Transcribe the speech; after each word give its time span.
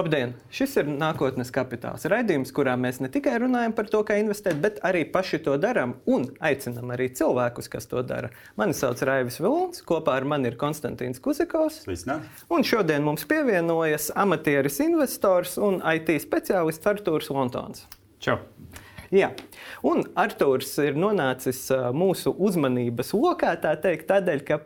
Labdien! 0.00 0.30
Šis 0.48 0.78
ir 0.80 0.86
nākotnes 0.88 1.50
kapitāls. 1.52 2.06
Raidījums, 2.08 2.54
kurā 2.56 2.72
mēs 2.80 3.02
ne 3.04 3.10
tikai 3.12 3.34
runājam 3.42 3.74
par 3.76 3.90
to, 3.92 3.98
kā 4.08 4.16
investēt, 4.16 4.56
bet 4.62 4.78
arī 4.86 5.02
paši 5.12 5.42
to 5.44 5.58
darām 5.60 5.92
un 6.08 6.24
aicinām 6.40 6.94
arī 6.94 7.10
cilvēkus, 7.18 7.68
kas 7.68 7.90
to 7.90 8.00
dara. 8.08 8.30
Mani 8.56 8.72
sauc 8.78 9.02
Raivis 9.04 9.36
Vilons, 9.42 9.82
kopā 9.84 10.14
ar 10.16 10.24
mani 10.32 10.48
ir 10.48 10.56
Konstantīns 10.62 11.20
Kuzikovs. 11.20 11.82
Un 12.48 12.64
šodien 12.64 13.04
mums 13.04 13.28
pievienojas 13.28 14.08
amatieris 14.16 14.80
investors 14.86 15.58
un 15.60 15.82
IT 15.92 16.16
speciālists 16.24 16.88
Artūrs 16.88 17.28
Lontons. 17.36 17.84
Čau! 18.24 18.40
Jā. 19.10 19.32
Un 19.86 20.04
Arthurs 20.18 20.70
ir 20.82 20.94
nonācis 20.98 21.64
mūsu 21.96 22.30
uzmanības 22.38 23.10
lokā, 23.16 23.56
teikt, 23.60 24.06
tādēļ, 24.10 24.42
ka 24.46 24.58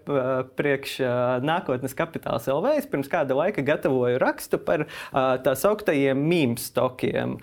priekš 0.59 0.99
nākotnes 1.45 1.97
kapitāla 1.97 2.43
LV 2.45 2.75
es 2.77 2.89
pirms 2.91 3.09
kāda 3.11 3.37
laika 3.39 3.65
gatavoju 3.65 4.19
rakstu 4.21 4.61
par 4.61 4.85
tā 5.15 5.55
sauktajiem 5.57 6.21
mīmīm 6.21 6.59
stokiem. 6.61 7.39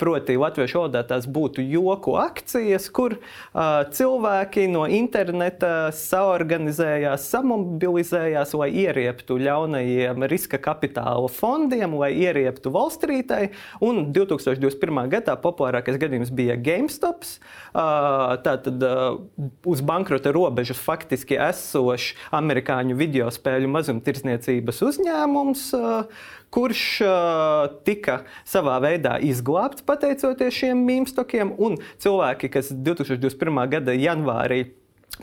Proti, 0.00 0.36
latviešu 0.40 0.80
valodā 0.80 1.02
tās 1.06 1.28
būtu 1.30 1.62
joku 1.64 2.16
akcijas, 2.20 2.88
kur 2.94 3.16
cilvēki 3.54 4.66
no 4.72 4.86
interneta 4.90 5.90
saorganizējās, 5.94 7.28
samobilizējās, 7.30 8.54
lai 8.58 8.70
ierieptu 8.84 9.38
ļaunajiem 9.40 10.26
riska 10.30 10.58
kapitāla 10.62 11.30
fondiem, 11.30 11.94
lai 12.00 12.10
ierieptu 12.18 12.72
Wallstreetai. 12.74 13.50
Un 13.84 14.10
2021. 14.14 15.02
gadā 15.14 15.36
populārākais 15.40 15.98
gadījums 16.00 16.30
bija 16.32 16.39
bija 16.40 16.56
GameStops. 16.58 17.36
Tātad 17.70 18.82
uz 19.68 19.84
bankrota 19.86 20.32
robežas 20.34 20.80
faktiski 20.82 21.38
esošs 21.38 22.16
amerikāņu 22.34 22.98
video 22.98 23.30
spēļu 23.30 23.70
mazumtirdzniecības 23.76 24.84
uzņēmums 24.88 25.70
kurš 26.50 26.82
tika 27.86 28.16
savā 28.48 28.80
veidā 28.82 29.16
izglābts 29.22 29.84
pateicoties 29.86 30.56
šiem 30.62 30.82
mīmstokiem, 30.86 31.54
un 31.62 31.78
cilvēki, 32.02 32.50
kas 32.56 32.72
2021. 32.74 33.62
gada 33.70 33.94
janvārī 33.94 34.64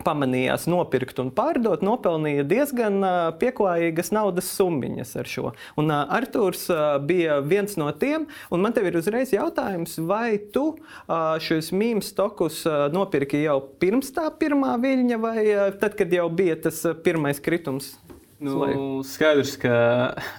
pamanījās 0.06 0.68
nopirkt 0.70 1.20
un 1.22 1.32
pārdot, 1.36 1.84
nopelnīja 1.86 2.46
diezgan 2.48 3.02
pieklājīgas 3.42 4.14
naudas 4.16 4.50
summas 4.54 5.16
ar 5.20 5.30
šo. 5.30 5.52
Un 5.80 5.92
Arthurs 5.94 6.68
bija 7.08 7.40
viens 7.46 7.78
no 7.80 7.90
tiem, 7.92 8.28
un 8.54 8.64
man 8.64 8.76
te 8.76 8.84
ir 8.86 8.98
uzreiz 9.00 9.34
jautājums, 9.36 9.98
vai 10.10 10.38
tu 10.54 10.70
šos 11.08 11.72
mīmīm 11.74 12.04
stokus 12.06 12.64
nopirki 12.94 13.42
jau 13.46 13.60
pirms 13.82 14.12
tā 14.16 14.28
pirmā 14.40 14.76
viļņa, 14.82 15.22
vai 15.24 15.40
tad, 15.80 15.98
kad 16.00 16.14
jau 16.14 16.28
bija 16.34 16.58
tas 16.68 16.84
pirmais 17.06 17.42
kritums? 17.44 17.96
Nu, 18.44 19.02
skaidrs, 19.08 19.56
ka 19.58 19.74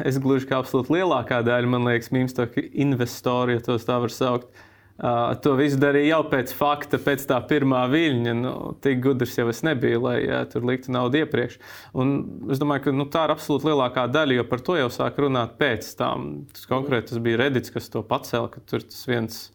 es 0.06 0.20
gluži 0.22 0.46
kā 0.46 0.60
absolūti 0.60 0.94
lielākā 0.94 1.40
daļa, 1.42 1.70
man 1.72 1.88
liekas, 1.88 2.12
mīmīm 2.14 2.30
stoku 2.30 2.62
investori, 2.78 3.56
ja 3.56 3.64
tos 3.66 3.88
tā 3.88 3.96
var 3.98 4.14
saukt, 4.14 4.46
uh, 4.46 4.67
Uh, 4.98 5.36
to 5.38 5.52
visu 5.54 5.76
darīja 5.78 6.16
jau 6.16 6.24
pēc 6.26 6.50
fakta, 6.58 6.98
pēc 6.98 7.22
tā 7.30 7.36
pirmā 7.46 7.84
viļņa. 7.92 8.32
Nu, 8.34 8.54
tik 8.82 8.98
gudrs 9.04 9.36
jau 9.38 9.44
es 9.52 9.60
nebiju, 9.62 10.00
lai 10.02 10.16
uh, 10.26 10.40
tur 10.50 10.66
liktu 10.66 10.90
naudu 10.90 11.20
iepriekš. 11.20 11.54
Un 11.94 12.16
es 12.50 12.58
domāju, 12.58 12.88
ka 12.88 12.96
nu, 12.96 13.06
tā 13.06 13.28
ir 13.28 13.34
absolūti 13.36 13.70
lielākā 13.70 14.08
daļa, 14.10 14.40
jo 14.40 14.46
par 14.50 14.64
to 14.66 14.74
jau 14.80 14.88
sāk 14.90 15.20
runāt 15.22 15.54
pēc 15.60 15.92
tam. 16.00 16.26
Tas 16.50 16.66
konkrēti 16.66 17.12
tas 17.12 17.22
bija 17.22 17.38
Redits, 17.44 17.70
kas 17.70 17.86
to 17.94 18.02
pacēla, 18.02 18.50
ka 18.50 18.64
tur 18.66 18.82
tas 18.82 19.06
viens. 19.10 19.46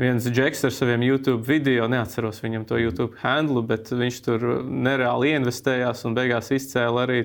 Viens 0.00 0.24
džeks 0.24 0.62
ar 0.64 0.72
saviem 0.72 1.02
YouTube 1.04 1.42
video, 1.44 1.84
neatceros 1.90 2.38
viņam 2.40 2.62
to 2.64 2.78
YouTube 2.80 3.18
handlu, 3.20 3.60
bet 3.68 3.90
viņš 3.92 4.20
tur 4.24 4.46
nereāli 4.64 5.34
investējās 5.36 6.06
un 6.08 6.14
beigās 6.16 6.48
izcēla 6.56 7.02
arī 7.04 7.18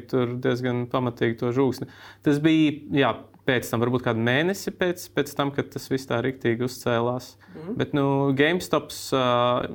diezgan 0.44 0.82
pamatīgi 0.92 1.40
to 1.40 1.54
žūksni. 1.56 1.88
Tas 2.26 2.42
bija 2.44 2.74
jā, 3.00 3.14
pēc 3.46 3.70
tam, 3.70 3.82
varbūt 3.84 4.06
kādu 4.08 4.24
mēnesi 4.26 4.74
pēc, 4.76 5.06
pēc 5.16 5.34
tam, 5.38 5.52
kad 5.56 5.70
tas 5.74 5.86
viss 5.92 6.10
tā 6.10 6.20
rīktīgi 6.26 6.66
uzcēlās. 6.66 7.32
Mm. 7.54 7.74
Bet 7.80 7.96
nu, 7.98 8.06
GameStops 8.38 9.00
uh, 9.16 9.66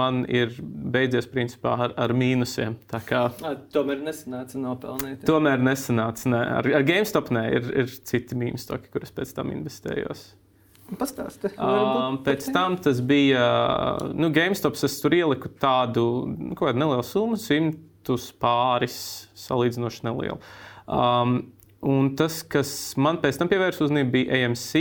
man 0.00 0.24
ir 0.28 0.54
beidzies 0.60 1.28
principā 1.30 1.74
ar, 1.86 1.96
ar 2.06 2.14
mīnusiem. 2.16 2.78
Kā, 3.08 3.26
A, 3.44 3.54
tomēr 3.72 4.02
nesanāca 4.04 4.60
nopelnīt. 4.60 5.22
Jā. 5.22 5.28
Tomēr 5.28 5.62
nesanāca. 5.64 6.30
Ne. 6.32 6.42
Ar, 6.60 6.70
ar 6.80 6.86
GameStop 6.86 7.32
nē, 7.34 7.46
ir, 7.58 7.70
ir 7.84 7.94
citi 8.08 8.38
mīnustoki, 8.38 8.92
kurus 8.92 9.14
pēc 9.16 9.32
tam 9.36 9.54
investējos. 9.56 10.28
Pastāstiet, 10.94 11.56
um, 11.58 12.20
pēc 12.22 12.44
tam 12.54 12.76
tas 12.78 13.00
bija 13.02 13.42
nu, 14.14 14.30
GameStop. 14.34 14.76
Es 14.86 15.00
tur 15.02 15.16
ieliku 15.16 15.50
tādu 15.58 16.04
nu, 16.30 16.54
nelielu 16.54 17.02
summu, 17.02 17.40
simtus 17.40 18.28
pāris, 18.38 19.00
salīdzinoši 19.48 20.06
nelielu. 20.06 20.38
Um, 20.86 21.40
Un 21.86 22.08
tas, 22.18 22.40
kas 22.42 22.70
man 22.98 23.20
pēc 23.22 23.38
tam 23.38 23.50
pievērsa 23.50 23.84
uzmanību, 23.86 24.12
bija 24.14 24.40
AMC. 24.46 24.72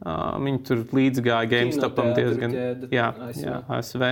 Uh, 0.00 0.38
viņi 0.40 0.62
tur 0.64 0.86
līdzgāja 0.96 1.48
GameStopam 1.50 2.14
diezgan 2.16 2.54
jā, 2.88 3.10
ASV. 3.26 3.42
Jā, 3.44 3.58
ASV. 3.76 4.06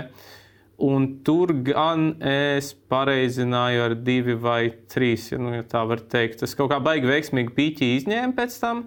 Un 0.84 1.06
tur 1.26 1.54
gan 1.66 2.10
es 2.22 2.68
pareizināju 2.92 3.86
ar 3.86 3.94
divi 3.96 4.36
vai 4.38 4.68
trīs, 4.92 5.30
ja, 5.32 5.40
nu, 5.40 5.54
ja 5.56 5.64
tā 5.66 5.80
var 5.88 6.04
teikt. 6.04 6.42
Tas 6.44 6.52
kaut 6.58 6.68
kā 6.70 6.78
baigi 6.84 7.08
veiksmīgi 7.08 7.54
pīķi 7.56 7.88
izņēma 7.96 8.36
pēc 8.36 8.58
tam. 8.60 8.84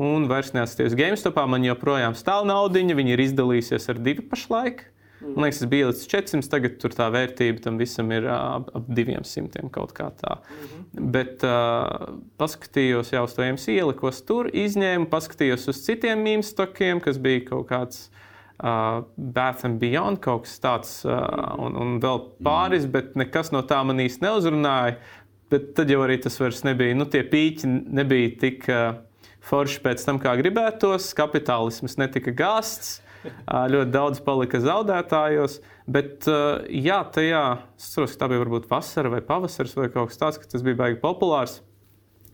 Un 0.00 0.30
vairs 0.30 0.54
neatsaties 0.54 0.94
GameStopā. 0.96 1.44
Man 1.50 1.66
joprojām 1.66 2.14
stāv 2.16 2.46
naudiņa, 2.48 2.96
viņi 2.96 3.16
ir 3.16 3.24
izdalījusies 3.26 3.90
ar 3.90 4.00
divi 4.00 4.24
pašlaik. 4.30 4.86
Mm. 5.20 5.34
Man 5.34 5.44
liekas, 5.44 5.60
tas 5.60 5.68
bija 5.68 5.88
līdz 5.90 6.02
400, 6.08 6.48
tagad 6.52 6.76
tur 6.80 6.94
tā 6.96 7.06
vērtība 7.12 7.60
tam 7.64 7.76
visam 7.80 8.08
ir 8.14 8.24
ap, 8.32 8.70
ap 8.76 8.86
200 8.88 9.68
kaut 9.74 9.92
kā 9.96 10.08
tā. 10.16 10.38
Mm 10.40 10.70
-hmm. 10.70 11.10
Bet 11.12 11.44
uh, 11.44 12.16
paskatījos 12.40 13.12
jau 13.12 13.24
uz 13.24 13.34
to 13.34 13.42
MC, 13.42 13.68
ielikos 13.68 14.22
tur, 14.24 14.50
izņēmu, 14.52 15.10
paskatījos 15.12 15.68
uz 15.68 15.84
citiem 15.84 16.24
mīmīm 16.24 16.42
stokiem, 16.42 17.00
kas 17.00 17.18
bija 17.18 17.44
kaut 17.50 17.68
kāds. 17.68 18.10
Uh, 18.60 19.04
Bath 19.16 19.64
and 19.64 19.78
Beyond 19.80 20.20
kaut 20.20 20.42
kas 20.42 20.60
tāds, 20.60 21.04
uh, 21.08 21.56
un, 21.58 21.76
un 21.76 22.00
vēl 22.00 22.18
pāris, 22.44 22.84
mm. 22.84 22.90
bet 22.90 23.16
nekas 23.16 23.52
no 23.52 23.62
tā 23.62 23.84
man 23.84 23.96
īsti 23.96 24.20
neuzrunāja. 24.20 24.98
Bet 25.50 25.74
tad 25.74 25.90
jau 25.90 26.02
arī 26.04 26.20
tas 26.22 26.40
vairs 26.40 26.62
nebija. 26.62 26.94
Nu, 26.94 27.04
tie 27.04 27.22
pīķi 27.22 27.66
nebija 27.88 28.30
tik 28.40 28.68
uh, 28.68 29.00
forši 29.40 29.80
pēc 29.80 30.04
tam, 30.04 30.18
kā 30.18 30.36
gribētos. 30.36 31.14
Kapitālisms 31.16 31.96
netika 31.96 32.30
gāsts 32.30 33.00
ļoti 33.74 33.92
daudz 33.94 34.20
palika 34.24 34.60
zaudētājos. 34.62 35.58
Bet, 35.90 36.28
jā, 36.70 37.00
tajā, 37.14 37.44
es 37.78 37.90
saprotu, 37.90 38.14
ka 38.14 38.22
tā 38.22 38.30
bija 38.30 38.44
varbūt 38.44 38.70
vasara 38.70 39.10
vai 39.12 39.22
pavasaris 39.26 39.74
vai 39.78 39.90
kaut 39.90 40.12
kas 40.12 40.20
tāds, 40.20 40.38
ka 40.38 40.46
tas 40.50 40.64
bija 40.66 40.78
baigi 40.78 41.00
populārs. 41.02 41.60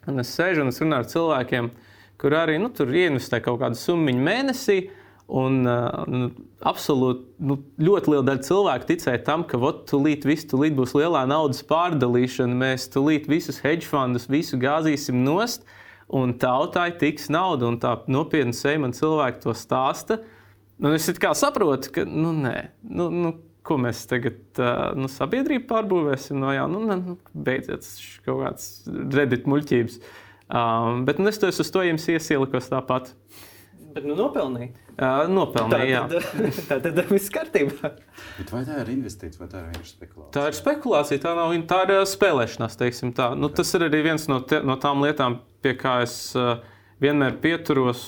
Un 0.07 0.23
es 0.23 0.31
sēžu 0.37 0.63
un 0.63 0.71
es 0.71 0.79
runāju 0.83 1.03
ar 1.03 1.11
cilvēkiem, 1.11 1.71
kur 2.21 2.37
arī 2.39 2.61
nu, 2.63 2.71
tur 2.75 2.93
ieinvestē 2.95 3.41
kaut 3.45 3.63
kādu 3.63 3.79
summu 3.81 4.15
mēnesī. 4.21 4.87
Un 5.27 5.65
uh, 5.67 6.29
absolūti 6.71 7.25
nu, 7.43 7.57
ļoti 7.83 8.13
liela 8.13 8.23
daļa 8.29 8.45
cilvēku 8.47 8.87
ticēja 8.93 9.25
tam, 9.27 9.43
ka 9.51 9.59
tūlīt, 9.59 10.23
visu, 10.29 10.47
tūlīt 10.53 10.77
būs 10.79 10.95
lielā 10.95 11.25
naudas 11.27 11.65
pārdalīšana, 11.67 12.55
mēs 12.61 12.87
tūlīt 12.95 13.27
visus 13.27 13.59
hedge 13.65 13.89
fondus, 13.91 14.29
visu 14.31 14.55
gāzīsim 14.63 15.25
nost, 15.27 15.67
un 16.15 16.37
tautai 16.39 16.93
tiks 17.01 17.27
nauda. 17.35 17.67
Un 17.73 17.81
tā 17.83 17.97
nopietni 18.07 18.55
seja 18.55 18.79
man 18.85 18.95
cilvēki 18.95 19.43
to 19.43 19.57
stāsta. 19.59 20.21
Uh, 20.21 20.36
Nu, 20.83 20.93
es 20.93 21.09
saprotu, 21.41 21.91
ka 21.95 22.05
nu, 22.05 22.35
nē, 22.37 22.57
nu, 22.85 23.09
nu, 23.13 23.33
ko 23.67 23.79
mēs 23.81 24.05
tagad 24.11 24.61
nu, 24.99 25.09
sabiedrību 25.11 25.67
pārbūvēsim 25.71 26.39
no 26.39 26.53
jauna. 26.55 26.83
Nu, 26.85 26.99
nu, 27.01 27.17
beidziet, 27.33 27.83
tas 27.83 27.97
ir 28.03 28.23
kaut 28.29 28.43
kāds 28.45 28.71
redīt 29.17 29.49
muļķības. 29.51 29.99
Um, 30.47 31.03
bet 31.09 31.19
nu, 31.19 31.31
es 31.33 31.41
to 31.43 31.51
uz 31.51 31.73
to 31.75 31.83
jums 31.83 32.07
iesielikos 32.13 32.69
tāpat. 32.71 33.11
Bet 33.97 34.05
nu 34.05 34.15
nopelnīja. 34.19 34.75
Uh, 34.97 35.25
nopelnīja, 35.33 36.05
tā 36.13 36.21
tad, 36.21 36.61
tā 36.69 36.79
tad 36.85 37.01
viss 37.09 37.33
kārtībā. 37.33 37.91
Bet 38.37 38.53
vai 38.53 38.63
tā 38.69 38.79
ir 38.85 38.93
investīcija 38.93 39.41
vai 39.41 39.49
tā 39.51 39.63
ir 39.63 39.67
vienkārši 39.73 39.93
spekulācija? 39.97 40.33
Tā 40.37 40.45
ir 40.51 40.59
spekulācija, 40.61 41.23
tā 41.25 41.35
nav 41.37 41.57
tā 41.73 41.83
ir 41.89 41.95
spēlēšanās, 42.13 42.79
tā. 43.17 43.31
Nu, 43.41 43.51
tas 43.53 43.73
ir 43.77 43.89
arī 43.89 44.05
viens 44.11 44.29
no, 44.31 44.43
te, 44.45 44.61
no 44.65 44.77
tām 44.81 45.03
lietām, 45.05 45.41
pie 45.65 45.75
kā 45.81 45.99
es. 46.05 46.19
Uh, 46.37 46.59
vienmēr 47.03 47.37
pieturos. 47.43 48.07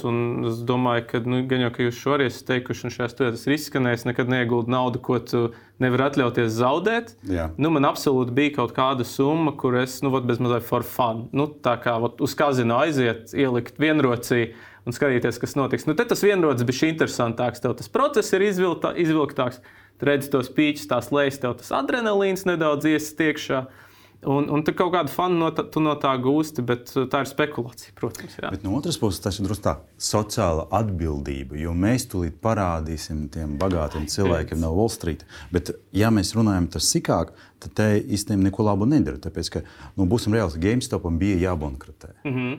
Es 0.49 0.61
domāju, 0.67 1.05
ka 1.11 1.21
nu, 1.27 1.41
gan 1.49 1.65
jau 1.67 1.71
ka 1.75 1.87
jūs 1.87 1.99
šo 2.01 2.15
arī 2.17 2.29
esat 2.31 2.49
teikuši, 2.53 2.87
un 2.87 2.95
šajā 2.95 3.09
studijā 3.13 3.33
tas 3.35 3.47
ir 3.47 3.57
izskanējis, 3.57 4.07
nekad 4.09 4.33
neieguldi 4.33 4.73
naudu, 4.73 5.03
ko 5.05 5.19
tu 5.21 5.43
nevari 5.83 6.07
atļauties 6.09 6.55
zaudēt. 6.59 7.13
Jā. 7.29 7.49
Nu, 7.61 7.73
man 7.75 7.89
absolūti 7.89 8.35
bija 8.37 8.57
kaut 8.61 8.75
kāda 8.77 9.07
summa, 9.09 9.53
kur 9.59 9.77
es 9.81 9.99
nu, 10.05 10.13
bez 10.19 10.41
mazliet 10.43 10.67
for 10.69 10.87
fun. 10.87 11.27
Nu, 11.37 11.49
tā 11.65 11.77
kā 11.83 11.99
vat, 12.03 12.23
uz 12.25 12.37
kazino 12.39 12.81
aiziet, 12.85 13.35
ielikt 13.37 13.81
vienrocī. 13.83 14.53
Un 14.89 14.95
skatīties, 14.97 15.37
kas 15.37 15.53
notiks. 15.59 15.85
Nu, 15.85 15.93
tas 15.99 16.23
vienrods 16.25 16.65
bija 16.65 16.89
interesantāks. 16.89 17.61
Tev 17.61 17.75
tas 17.77 17.91
process 17.93 18.33
ir 18.33 18.47
izvilktā, 18.47 18.95
izvilktāks. 18.97 19.61
Redzi 20.01 20.31
tos 20.33 20.49
pīķus, 20.55 20.87
tās 20.89 21.11
lejas, 21.13 21.41
tev 21.43 21.59
tas 21.59 21.69
adrenalīns 21.77 22.47
nedaudz 22.49 22.87
iesiet 22.87 23.21
iekšā. 23.27 23.59
Uh, 23.67 23.88
Un, 24.27 24.49
un 24.51 24.65
tu 24.67 24.73
kaut 24.75 24.91
kādu 24.91 25.13
fanu 25.15 25.37
no, 25.39 25.49
tā, 25.55 25.63
no 25.79 25.93
tā 26.03 26.11
gūsti, 26.19 26.63
bet 26.67 26.91
uh, 26.97 27.05
tā 27.11 27.21
ir 27.23 27.29
spekulācija, 27.31 27.93
protams. 27.99 28.35
Jā. 28.41 28.49
Bet 28.51 28.65
no 28.67 28.73
otras 28.75 28.99
puses, 28.99 29.21
tas 29.23 29.37
ir 29.39 29.47
drusku 29.47 29.63
tā 29.63 29.77
sociāla 29.95 30.65
atbildība, 30.75 31.55
jo 31.61 31.71
mēs 31.71 32.09
tūlīt 32.11 32.41
parādīsim 32.43 33.29
tiem 33.35 33.55
bagātiem 33.61 34.09
cilvēkiem 34.11 34.59
no 34.59 34.73
Wall 34.75 34.91
Street. 34.91 35.23
Bet, 35.55 35.71
ja 35.95 36.11
mēs 36.11 36.35
runājam 36.35 36.67
par 36.73 36.83
sīkāk, 36.83 37.31
tad 37.63 37.77
te 37.79 37.87
īstenībā 38.03 38.49
neko 38.49 38.67
labu 38.67 38.89
nedara. 38.91 39.23
Tāpēc, 39.23 39.53
ka, 39.55 39.63
nu, 39.95 40.09
būsim 40.11 40.35
reāli, 40.35 40.65
GameStopam 40.67 41.21
bija 41.23 41.39
jābankrotē. 41.47 42.17
Mm 42.25 42.35
-hmm. 42.35 42.59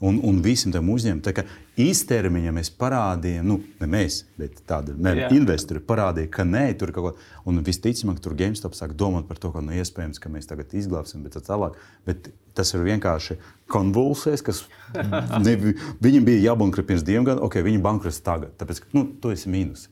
Un, 0.00 0.16
un 0.24 0.38
visiem 0.40 0.72
tam 0.72 0.88
uzņēmumiem 0.88 1.42
īstermiņā 1.80 2.52
mēs 2.54 2.70
parādījām, 2.80 3.46
nu, 3.46 3.58
ne 3.80 3.88
mēs, 3.90 4.20
bet 4.40 4.62
tādi 4.68 4.94
investori 5.36 5.82
parādīja, 5.84 6.30
ka 6.34 6.46
nē, 6.46 6.64
tur 6.80 6.92
kaut 6.96 7.10
kas. 7.10 7.28
Un 7.48 7.60
visticamāk, 7.66 8.20
tur 8.22 8.36
GameStop 8.38 8.76
sāk 8.78 8.94
domāt 8.98 9.28
par 9.28 9.40
to, 9.40 9.52
ka 9.54 9.62
nu, 9.64 9.74
iespējams, 9.76 10.20
ka 10.22 10.32
mēs 10.32 10.50
tagad 10.50 10.74
izglābsim, 10.76 11.24
bet 11.26 11.36
tā 11.36 11.44
tālāk. 11.46 11.78
Bet 12.08 12.30
tas 12.56 12.74
ir 12.74 12.84
vienkārši 12.86 13.38
konvulsēs, 13.70 14.44
kas 14.46 14.64
ne, 15.46 15.56
viņam 16.02 16.28
bija 16.28 16.50
jābankrot 16.50 16.88
pirms 16.88 17.06
diviem 17.06 17.28
gadiem, 17.28 17.44
ok, 17.46 17.60
viņi 17.66 17.82
bankrotēs 17.84 18.22
tagad, 18.26 18.54
tāpēc, 18.60 18.84
ka 18.84 18.98
nu, 18.98 19.06
tu 19.22 19.32
esi 19.34 19.52
mīnus. 19.52 19.88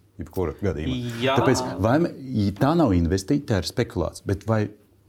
Tāpēc 1.39 1.61
vai, 1.85 1.99
tā 2.59 2.73
nav 2.75 2.91
investīcija, 2.97 3.47
tā 3.47 3.61
ir 3.63 3.69
spekulācija. 3.69 4.27
Bet 4.27 4.49
vai 4.51 4.65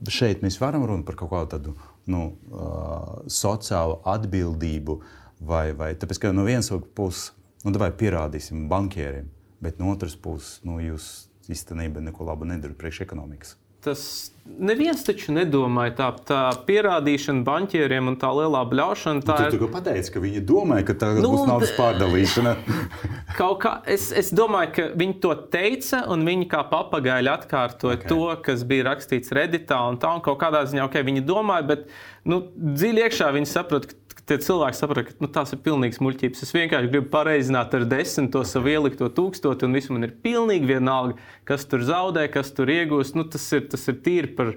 šeit 0.08 0.44
mēs 0.44 0.60
varam 0.62 0.86
runāt 0.86 1.08
par 1.08 1.18
kaut 1.18 1.32
kādu 1.32 1.50
tādu 1.56 1.74
nu, 2.10 2.30
uh, 2.54 3.20
sociālu 3.30 3.98
atbildību, 4.08 5.00
vai, 5.40 5.70
vai 5.76 5.94
tāpēc, 5.98 6.20
ka 6.22 6.34
no 6.36 6.44
vienas 6.48 6.70
puses, 6.94 7.30
nu, 7.64 7.74
vai 7.80 7.90
pierādīsim 7.92 8.68
bankieriem, 8.70 9.30
bet 9.64 9.80
no 9.80 9.90
otras 9.94 10.16
puses, 10.16 10.60
nu, 10.66 10.78
jūs 10.84 11.30
īstenībā 11.50 12.02
neko 12.04 12.28
labu 12.28 12.48
nedarat 12.48 12.78
priekš 12.78 13.02
ekonomikas 13.08 13.56
tas 13.84 14.32
neviens 14.60 15.02
taču 15.04 15.32
nedomāja 15.32 15.92
tā, 15.96 16.08
tā 16.26 16.40
pierādīšana 16.66 17.44
banķieriem 17.46 18.10
un 18.10 18.16
tā 18.20 18.30
lielā 18.34 18.62
bļaušana. 18.68 19.22
Tā 19.24 19.36
nu, 19.46 19.52
tu 19.54 19.60
ir... 19.60 19.72
pateici, 19.72 20.12
ka 20.12 20.22
viņi 20.22 20.42
domāja, 20.46 20.86
ka 20.90 20.96
tā 21.00 21.10
nu, 21.16 21.30
būs 21.32 21.46
naudas 21.48 21.72
pārdalīšana. 21.78 22.54
kā, 23.62 23.74
es, 23.94 24.10
es 24.16 24.32
domāju, 24.36 24.72
ka 24.76 24.88
viņi 25.00 25.16
to 25.22 25.32
teica, 25.54 26.02
un 26.12 26.26
viņi 26.28 26.48
kā 26.50 26.64
papagaili 26.72 27.32
atkārtoja 27.32 28.00
okay. 28.00 28.10
to, 28.10 28.20
kas 28.44 28.66
bija 28.68 28.90
rakstīts 28.90 29.32
Redditā 29.36 29.80
un 29.88 30.00
tā, 30.02 30.12
un 30.18 30.24
kaut 30.24 30.40
kādā 30.42 30.64
ziņā, 30.68 30.88
ok, 30.90 31.00
viņi 31.06 31.24
domāja, 31.28 31.68
bet 31.72 31.88
nu, 32.28 32.42
dziļi 32.74 33.06
iekšā 33.06 33.30
viņi 33.38 33.52
saprot, 33.54 33.88
ka 33.88 33.99
tie 34.30 34.38
cilvēki 34.40 34.78
saprot, 34.78 35.08
ka 35.08 35.24
nu, 35.24 35.28
tās 35.32 35.54
ir 35.54 35.60
pilnīgas 35.64 36.00
muļķības. 36.04 36.44
Es 36.46 36.54
vienkārši 36.54 36.90
gribu 36.92 37.10
pareizināt 37.12 37.74
ar 37.76 37.86
desmit 37.90 38.30
to 38.34 38.44
savu 38.46 38.70
ielikto 38.72 39.10
tūkstoti, 39.16 39.66
un 39.66 39.74
viss 39.76 39.90
man 39.92 40.06
ir 40.06 40.14
pilnīgi 40.24 40.70
vienalga, 40.70 41.18
kas 41.48 41.66
tur 41.70 41.82
zaudē, 41.86 42.28
kas 42.32 42.52
tur 42.56 42.70
iegūst. 42.70 43.18
Nu, 43.18 43.26
tas, 43.30 43.46
ir, 43.56 43.66
tas 43.72 43.86
ir 43.90 43.98
tīri 44.04 44.30
par 44.38 44.54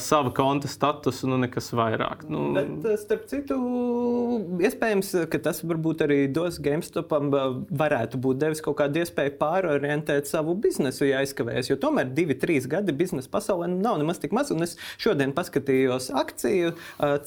sava 0.00 0.30
konta 0.34 0.68
statusu, 0.70 1.28
nu 1.30 1.38
nekas 1.42 1.70
vairāk. 1.76 2.24
Nu... 2.30 2.48
Bet, 2.56 2.86
starp 3.02 3.26
citu, 3.30 3.56
iespējams, 4.64 5.12
ka 5.32 5.40
tas 5.48 5.62
varbūt 5.66 6.04
arī 6.06 6.18
dos 6.32 6.58
GameStopam, 6.62 7.30
varētu 7.68 8.20
būt 8.22 8.40
devis 8.40 8.64
kaut 8.64 8.78
kādu 8.80 9.02
iespēju 9.02 9.36
pārorientēt 9.40 10.30
savu 10.30 10.56
biznesu, 10.58 11.06
ja 11.10 11.22
aizkavējas. 11.24 11.70
Jo 11.72 11.78
tomēr 11.82 12.10
divi, 12.16 12.38
trīs 12.40 12.68
gadi 12.70 12.96
biznesa 12.96 13.32
pasaulē 13.32 13.68
nav 13.72 14.00
nemaz 14.02 14.22
tik 14.22 14.34
maz. 14.36 14.52
Un 14.54 14.64
es 14.66 14.76
šodien 15.02 15.34
paskatījos 15.36 16.10
akciju 16.16 16.76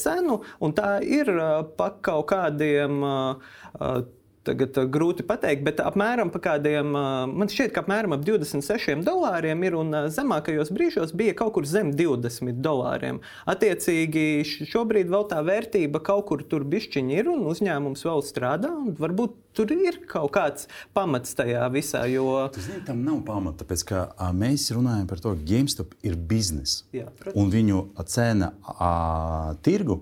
cenu, 0.02 0.42
un 0.64 0.78
tā 0.78 0.98
ir 1.06 1.34
pa 1.78 1.92
kaut 2.02 2.32
kādiem. 2.34 3.04
Uh, 3.04 4.08
Tagad 4.50 4.78
uh, 4.82 4.88
grūti 4.90 5.26
pateikt, 5.28 5.62
bet 5.68 5.82
apmēram 5.84 6.32
kādiem, 6.34 6.94
uh, 6.98 7.26
man 7.30 7.52
šķiet, 7.52 7.74
ka 7.76 7.84
apmēram 7.84 8.16
ap 8.16 8.24
26 8.26 9.04
dolāriem 9.06 9.62
ir 9.68 9.78
un 9.78 9.94
uh, 9.94 10.08
zemākajos 10.14 10.72
brīžos 10.74 11.14
bija 11.18 11.36
kaut 11.38 11.54
kur 11.58 11.68
zem 11.70 11.92
20 11.98 12.58
dolāriem. 12.66 13.22
Attiecīgi, 13.50 14.42
šobrīd 14.72 15.12
vēl 15.12 15.28
tā 15.30 15.44
vērtība 15.46 16.02
kaut 16.06 16.26
kur 16.32 16.42
tur 16.50 16.66
bišķiņi 16.70 17.20
ir 17.22 17.30
un 17.30 17.46
uzņēmums 17.52 18.06
vēl 18.08 18.26
strādā. 18.26 18.72
Varbūt 18.98 19.38
tur 19.58 19.74
ir 19.76 20.02
kaut 20.10 20.34
kāds 20.34 20.70
pamats 20.98 21.36
tajā 21.38 21.68
visā. 21.74 22.06
Jo... 22.10 22.48
Tas 22.54 22.66
zini, 22.66 22.82
tam 22.88 23.04
nav 23.06 23.22
pamata, 23.28 23.64
tāpēc 23.64 23.86
ka 23.92 24.04
a, 24.16 24.32
mēs 24.34 24.70
runājam 24.76 25.06
par 25.10 25.22
to, 25.22 25.36
ka 25.38 25.50
GameStop 25.52 25.94
ir 26.06 26.18
biznesa. 26.18 26.88
Un 27.36 27.54
viņu 27.54 27.84
cena 28.10 28.54
a, 28.66 29.54
tirgu 29.66 30.02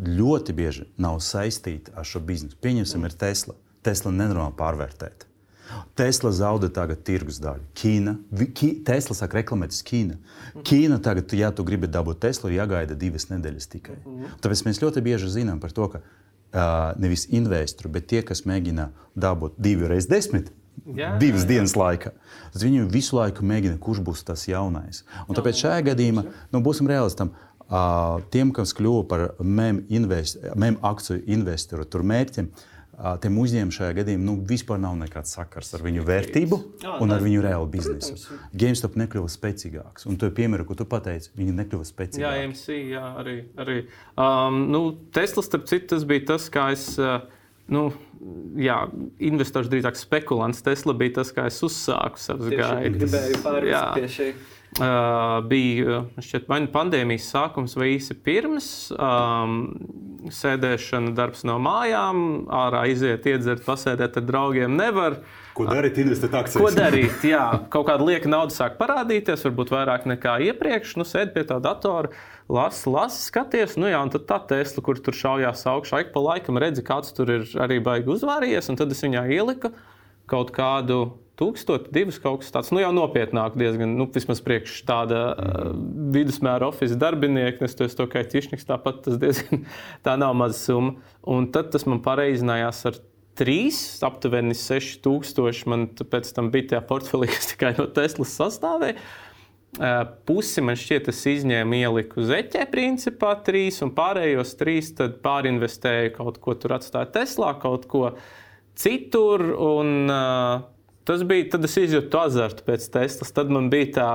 ļoti 0.00 0.54
bieži 0.56 0.86
nav 1.00 1.18
saistīta 1.24 1.94
ar 1.98 2.06
šo 2.08 2.22
biznesu. 2.24 2.58
Pieņemsim, 2.62 3.04
ir 3.06 3.16
Tesla. 3.20 3.56
Tesla 3.86 4.12
nenormāli 4.14 4.56
pārvērtēta. 4.58 5.30
Tesla 5.94 6.30
zaudē 6.34 6.70
tagad 6.74 7.02
tirgus 7.06 7.38
daļu. 7.42 7.62
Ķīna, 7.78 8.14
ki, 8.56 8.70
Tesla 8.86 9.16
sāk 9.16 9.36
reklamēt 9.38 9.74
uz 9.74 9.82
Ķīnu. 9.86 10.16
Ķīna 10.66 11.00
tagad, 11.04 11.32
ja 11.36 11.50
tu 11.54 11.64
gribi 11.66 11.90
dabūt 11.90 12.22
Teslu, 12.24 12.50
jāgaida 12.54 12.96
divas 12.98 13.28
nedēļas 13.30 13.70
tikai. 13.70 13.98
Tāpēc 14.42 14.64
mēs 14.66 14.80
ļoti 14.82 15.04
bieži 15.04 15.30
zinām 15.36 15.60
par 15.62 15.74
to, 15.76 15.86
ka 15.92 16.00
uh, 16.00 16.96
nevis 17.00 17.28
investori, 17.30 17.92
bet 17.94 18.08
tie, 18.10 18.24
kas 18.26 18.42
mēģina 18.48 18.88
dabūt 19.14 19.60
divi 19.62 19.90
reizes 19.90 20.10
desmit, 20.10 20.50
Jā, 20.80 21.10
divas 21.20 21.42
jā, 21.42 21.44
jā. 21.44 21.50
dienas 21.50 21.74
laikā. 21.76 22.12
Tad 22.54 22.62
viņi 22.64 22.86
visu 22.90 23.18
laiku 23.18 23.44
mēģina, 23.44 23.76
kurš 23.82 24.00
būs 24.06 24.22
tas 24.24 24.46
jaunais. 24.48 25.02
Un 25.26 25.36
tāpēc 25.36 25.58
šajā 25.60 25.82
gadījumā 25.90 26.24
nu, 26.24 26.62
būsim 26.64 26.88
realistam. 26.88 27.34
Uh, 27.70 28.18
tiem, 28.32 28.48
kas 28.54 28.72
kļuva 28.74 29.02
par 29.06 29.20
MEM, 29.44 29.84
invest, 29.92 30.40
MEM 30.58 30.80
akciju 30.86 31.20
investoru, 31.30 31.84
tur 31.86 32.02
mērķiem, 32.06 32.48
uh, 32.48 32.79
tiem 33.22 33.38
uzņēmumiem 33.40 33.72
šajā 33.74 33.96
gadījumā 34.00 34.24
nu, 34.26 34.34
vispār 34.46 34.80
nav 34.82 34.96
nekāds 35.00 35.32
sakars 35.36 35.72
ar 35.76 35.84
viņu 35.86 36.04
vērtību 36.08 36.58
un 37.00 37.14
ar 37.14 37.24
viņu 37.24 37.42
reālu 37.44 37.68
biznesu. 37.72 38.36
GameStop 38.52 38.98
nekļuva 39.00 39.30
spēcīgāks. 39.32 40.06
Un 40.10 40.20
to 40.20 40.28
ir 40.28 40.36
piemēra, 40.36 40.66
ko 40.68 40.76
tu 40.78 40.86
pateici. 40.88 41.32
Viņi 41.38 41.56
nekļuva 41.62 41.88
spēcīgāki. 41.88 42.24
Jā, 42.26 42.46
MC, 42.50 42.78
jā, 42.92 43.04
arī. 43.22 43.36
arī. 43.60 43.78
Um, 44.20 44.62
nu, 44.72 44.84
Tesla, 45.16 45.44
starp 45.46 45.68
citu, 45.70 45.94
tas 45.94 46.06
bija 46.08 46.26
tas, 46.34 46.50
kā 46.52 46.70
es. 46.76 46.86
Uh, 47.00 47.22
nu, 47.72 47.88
jā, 48.60 48.78
investors 49.30 49.70
drīzāk 49.72 49.98
spekulants. 49.98 50.60
Tesla 50.66 50.94
bija 50.96 51.20
tas, 51.20 51.32
kā 51.36 51.48
es 51.50 51.60
uzsāku 51.66 52.20
savus 52.20 52.52
gaitas. 52.52 52.96
Gribēju 53.00 53.44
pārāk 53.46 53.96
pie 53.96 54.10
šī. 54.16 54.32
Uh, 54.78 55.40
bija 55.50 56.04
šķiet, 56.22 56.44
vai 56.46 56.60
nu 56.62 56.68
pandēmijas 56.70 57.24
sākums, 57.32 57.72
vai 57.74 57.88
īsi 57.96 58.14
pirms 58.14 58.68
um, 58.94 59.56
sēdēšana, 60.30 61.10
darbs 61.18 61.42
no 61.48 61.56
mājām, 61.58 62.20
ārā 62.54 62.84
iziet, 62.92 63.26
iedzert, 63.26 63.64
pasēdēt 63.66 64.20
ar 64.20 64.26
draugiem 64.28 64.76
nevar. 64.78 65.18
Ko 65.58 65.66
darīt, 65.66 65.98
investēt 65.98 66.36
akcijas? 66.38 66.62
Ko 66.62 66.70
darīt? 66.70 67.24
Jā, 67.26 67.42
kaut 67.72 67.88
kāda 67.88 68.06
lieka 68.06 68.30
nauda 68.30 68.54
sāk 68.54 68.78
parādīties, 68.78 69.42
varbūt 69.48 69.72
vairāk 69.74 70.06
nekā 70.06 70.36
iepriekš. 70.52 70.94
Nu, 71.02 71.08
sēdi 71.08 71.34
pie 71.34 71.44
tā 71.50 71.58
datora, 71.64 72.12
lasi, 72.46 72.86
lasi, 72.94 73.24
skaties, 73.26 73.74
nu 73.80 73.90
jā, 73.90 73.98
un 73.98 74.14
tad 74.14 74.28
tā 74.30 74.38
Tesla, 74.54 74.84
kur 74.86 75.02
tur 75.02 75.18
šaujās 75.18 75.66
augšā, 75.72 76.04
ik 76.04 76.14
pa 76.14 76.22
laikam 76.28 76.62
redzi, 76.62 76.86
kāds 76.86 77.10
tur 77.16 77.34
ir 77.40 77.48
arī 77.58 77.82
baigi 77.82 78.14
uzvārījies, 78.14 78.70
un 78.70 78.78
tad 78.78 78.94
es 78.94 79.02
viņā 79.02 79.26
ieliku 79.34 79.74
kaut 80.30 80.54
kādu 80.54 81.08
tūkstoši, 81.40 81.90
divas 81.94 82.20
kaut 82.22 82.42
kas 82.42 82.52
tāds, 82.54 82.70
nu 82.74 82.82
jau 82.82 82.92
nopietnāk, 82.94 83.56
diezgan, 83.58 83.96
nu, 83.98 84.06
vismaz 84.12 84.42
priekš 84.44 84.80
tāda 84.88 85.20
uh, 85.32 85.70
vidusmēra 86.14 86.68
oficiāla 86.68 87.00
darbinieka, 87.06 87.64
es 87.66 87.76
to, 87.78 87.88
es 87.88 87.96
to 87.98 88.06
kā 88.10 88.22
ķišnieks, 88.28 88.68
tāpat 88.68 89.04
tas 89.06 89.20
diezgan 89.20 89.64
tā 90.06 90.16
nav 90.20 90.36
maza 90.38 90.58
summa. 90.60 90.98
Un 91.30 91.48
tad 91.54 91.72
tas 91.74 91.86
man 91.88 92.02
pareizinājās 92.04 92.84
ar 92.90 93.00
trīs, 93.40 93.80
aptuveni 94.04 94.56
6000. 94.56 95.66
Man 95.70 95.88
pēc 95.96 96.30
tam 96.36 96.52
bija 96.52 96.74
tajā 96.74 96.84
portfelī, 96.88 97.30
kas 97.34 97.52
tikai 97.54 97.74
no 97.78 97.88
Teslas 97.94 98.36
sastāvēja. 98.40 98.98
Uh, 99.78 100.02
pusi 100.26 100.64
man 100.66 100.74
šķiet, 100.74 101.12
es 101.12 101.20
izņēmu, 101.30 101.76
ieliku 101.78 102.24
uz 102.24 102.32
eķē, 102.34 102.64
principā 102.72 103.36
trīs, 103.46 103.78
un 103.86 103.92
pārējos 103.94 104.56
trīs 104.58 104.90
pārinvestēju 105.22 106.16
kaut 106.16 106.40
ko 106.42 106.56
tur, 106.58 106.74
atstāju 106.74 107.12
Teslā, 107.14 107.52
kaut 107.62 107.86
ko 107.90 108.08
citur. 108.80 109.46
Un, 109.54 110.10
uh, 110.10 110.66
Tas 111.08 111.22
bija, 111.26 111.48
tad 111.54 111.64
es 111.64 111.76
izjūtu 111.80 112.18
azartu 112.20 112.64
pēc 112.66 112.84
testas. 112.92 113.32
Tad 113.34 113.50
man 113.52 113.70
bija 113.72 113.88
tā, 113.96 114.08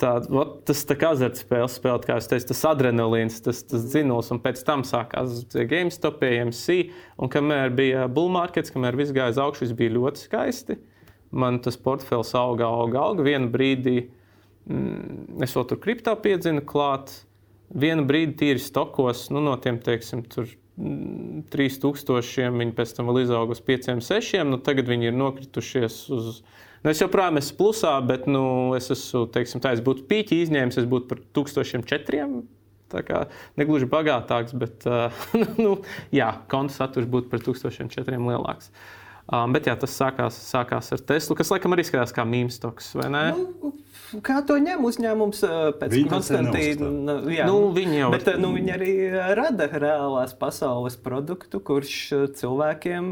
tā 0.00 0.12
ot, 0.32 0.54
tas 0.68 0.80
tā 0.88 0.96
kā 0.98 1.12
azartspēles 1.16 1.76
spēlēt, 1.78 2.06
kā 2.08 2.16
es 2.20 2.30
teicu, 2.30 2.48
tas 2.52 2.62
adrenalīns, 2.72 3.42
tas, 3.44 3.60
tas 3.68 3.84
dzinuls, 3.92 4.30
un 4.34 4.40
pēc 4.42 4.62
tam 4.66 4.84
sākās 4.88 5.44
GameStop, 5.52 6.24
AMC, 6.26 6.94
un 7.22 7.32
kamēr 7.32 7.74
bija 7.76 8.06
bull 8.08 8.32
markets, 8.32 8.72
kamēr 8.74 8.98
viss 8.98 9.14
gāja 9.14 9.36
uz 9.36 9.42
augšu, 9.44 9.70
bija 9.78 9.96
ļoti 9.98 10.26
skaisti. 10.26 10.78
Man 11.32 11.60
tas 11.64 11.78
portfels 11.80 12.34
auga, 12.36 12.68
auga, 12.68 13.06
auga. 13.06 13.24
Vienu 13.24 13.48
brīdi 13.52 13.94
mm, 14.68 15.44
es 15.44 15.54
vēl 15.56 15.68
tur 15.68 15.80
kriptā 15.80 16.16
piedzinu 16.20 16.64
klāt. 16.68 17.14
Vienu 17.72 18.04
brīdi 18.04 18.36
tīri 18.42 18.60
stokos, 18.60 19.30
nu, 19.32 19.40
no 19.40 19.54
tiem, 19.60 19.78
teiksim, 19.80 20.26
tur 20.28 20.50
3000, 20.76 22.56
viņi 22.56 22.74
pēc 22.76 22.94
tam 22.96 23.10
vēl 23.10 23.22
izauga 23.26 23.56
uz 23.56 23.60
5, 23.64 23.90
6. 24.00 24.40
Nu, 24.48 24.58
tagad 24.64 24.88
viņi 24.88 25.10
ir 25.10 25.18
nokritušies 25.18 25.98
uz. 26.16 26.40
Nu, 26.82 26.90
es 26.90 27.02
joprojām 27.02 27.38
esmu 27.38 27.58
plusā, 27.60 27.92
bet 28.06 28.24
nu, 28.26 28.72
es 28.74 28.88
esmu, 28.90 29.26
teiksim, 29.30 29.62
tā, 29.62 29.76
es 29.76 29.84
būtu 29.84 30.06
pīķi 30.08 30.40
izņēmis, 30.46 30.80
es 30.82 30.88
būtu 30.90 31.10
par 31.12 31.20
1004. 31.38 32.24
Tā 32.92 33.00
kā 33.08 33.20
negluži 33.60 33.86
bagātāks, 33.88 34.56
bet 34.58 34.84
uh, 34.88 35.22
nu, 35.64 35.76
jā, 36.12 36.32
konta 36.52 36.74
saturs 36.74 37.08
būtu 37.08 37.30
par 37.32 37.44
1004 37.44 38.18
lielāks. 38.18 38.72
Um, 39.30 39.52
bet 39.54 39.68
jā, 39.70 39.76
tas 39.78 39.92
sākās, 39.94 40.34
sākās 40.50 40.90
ar 40.96 41.02
Teslu, 41.06 41.36
kas 41.38 41.52
laikam 41.54 41.76
arī 41.76 41.84
izskatās 41.86 42.10
kā 42.14 42.24
mīmstoks, 42.26 42.88
vai 42.98 43.06
ne? 43.14 43.20
Nu, 43.38 43.70
kā 44.26 44.40
to 44.46 44.56
ņem 44.60 44.82
uzņēmums 44.88 45.44
pēc 45.78 45.94
Konstantīna. 46.10 47.14
Jā, 47.30 47.46
nu, 47.46 47.70
viņi 47.76 48.00
jau 48.00 48.08
bet, 48.12 48.32
nu, 48.42 48.50
viņi 48.56 48.74
arī 48.74 48.94
rada 49.38 49.68
reālās 49.70 50.34
pasaules 50.38 50.98
produktu, 51.00 51.62
kurš 51.62 51.94
cilvēkiem 52.40 53.06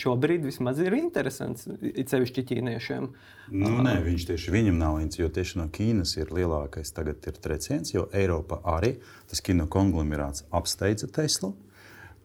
šobrīd 0.00 0.48
vismaz 0.48 0.80
ir 0.82 0.96
interesants, 0.96 1.68
it 1.92 2.08
sevišķi 2.14 2.46
ķīniešiem. 2.50 3.10
Nu, 3.52 3.74
nē, 3.84 3.98
viņš 4.06 4.24
tieši 4.30 4.54
viņam 4.54 4.80
nav 4.80 4.96
interesants, 5.02 5.20
jo 5.20 5.28
tieši 5.36 5.60
no 5.60 5.68
Ķīnas 5.76 6.16
ir 6.16 6.32
lielākais 6.32 6.94
tagad 6.96 7.28
ir 7.28 7.36
treciens, 7.44 7.92
jo 7.92 8.08
Eiropa 8.16 8.62
arī 8.78 8.94
tas 9.28 9.44
kino 9.44 9.68
konglomerāts 9.68 10.48
apsteidza 10.56 11.12
Teslu. 11.12 11.52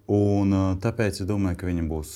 Un, 0.09 0.55
tāpēc 0.81 1.21
es 1.21 1.27
domāju, 1.29 1.59
ka 1.59 1.67
viņam 1.69 1.89
būs 1.91 2.13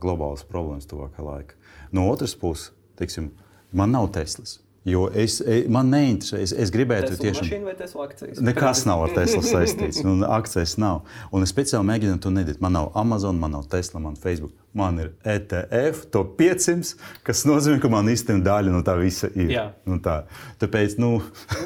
globālas 0.00 0.46
problēmas 0.48 0.88
tuvākā 0.88 1.24
laikā. 1.24 1.58
No 1.92 2.06
otras 2.08 2.32
puses, 2.38 2.70
teiksim, 2.96 3.30
man 3.76 3.92
nav 3.92 4.08
Teslas. 4.14 4.60
Jo 4.86 5.08
es, 5.18 5.40
e, 5.42 5.64
man 5.72 5.88
neinteresē, 5.90 6.38
es, 6.44 6.52
es 6.54 6.70
gribētu 6.70 7.16
tiešām. 7.18 7.42
Mašīna 7.42 7.66
vai 7.66 7.72
Tesla 7.74 8.04
akcijas? 8.06 8.38
Nekas 8.46 8.84
nav 8.86 9.00
ar 9.02 9.14
Tesla 9.16 9.40
saistīts, 9.42 9.98
un 10.06 10.22
akcijas 10.22 10.76
nav. 10.78 11.00
Un 11.34 11.42
es 11.42 11.50
speciāli 11.50 11.88
mēģinu 11.88 12.20
to 12.22 12.30
nedarīt. 12.30 12.62
Man 12.62 12.76
nav 12.78 12.92
Amazon, 12.94 13.40
man 13.42 13.56
nav 13.56 13.66
Tesla, 13.72 13.98
man 14.04 14.14
Facebook 14.20 14.54
man 14.76 15.00
ir 15.00 15.12
ETF, 15.24 16.04
to 16.12 16.22
500, 16.38 16.94
kas 17.26 17.44
nozīmē, 17.48 17.80
ka 17.82 17.90
man 17.92 18.10
īstenībā 18.12 18.44
daļa 18.46 18.74
no 18.74 18.82
tā 18.86 18.96
visa 19.00 19.30
ir. 19.32 19.50
Jā. 19.54 19.64
Nu, 19.88 19.98
tā. 20.04 20.18
Tāpēc 20.60 20.98
nu, 21.00 21.16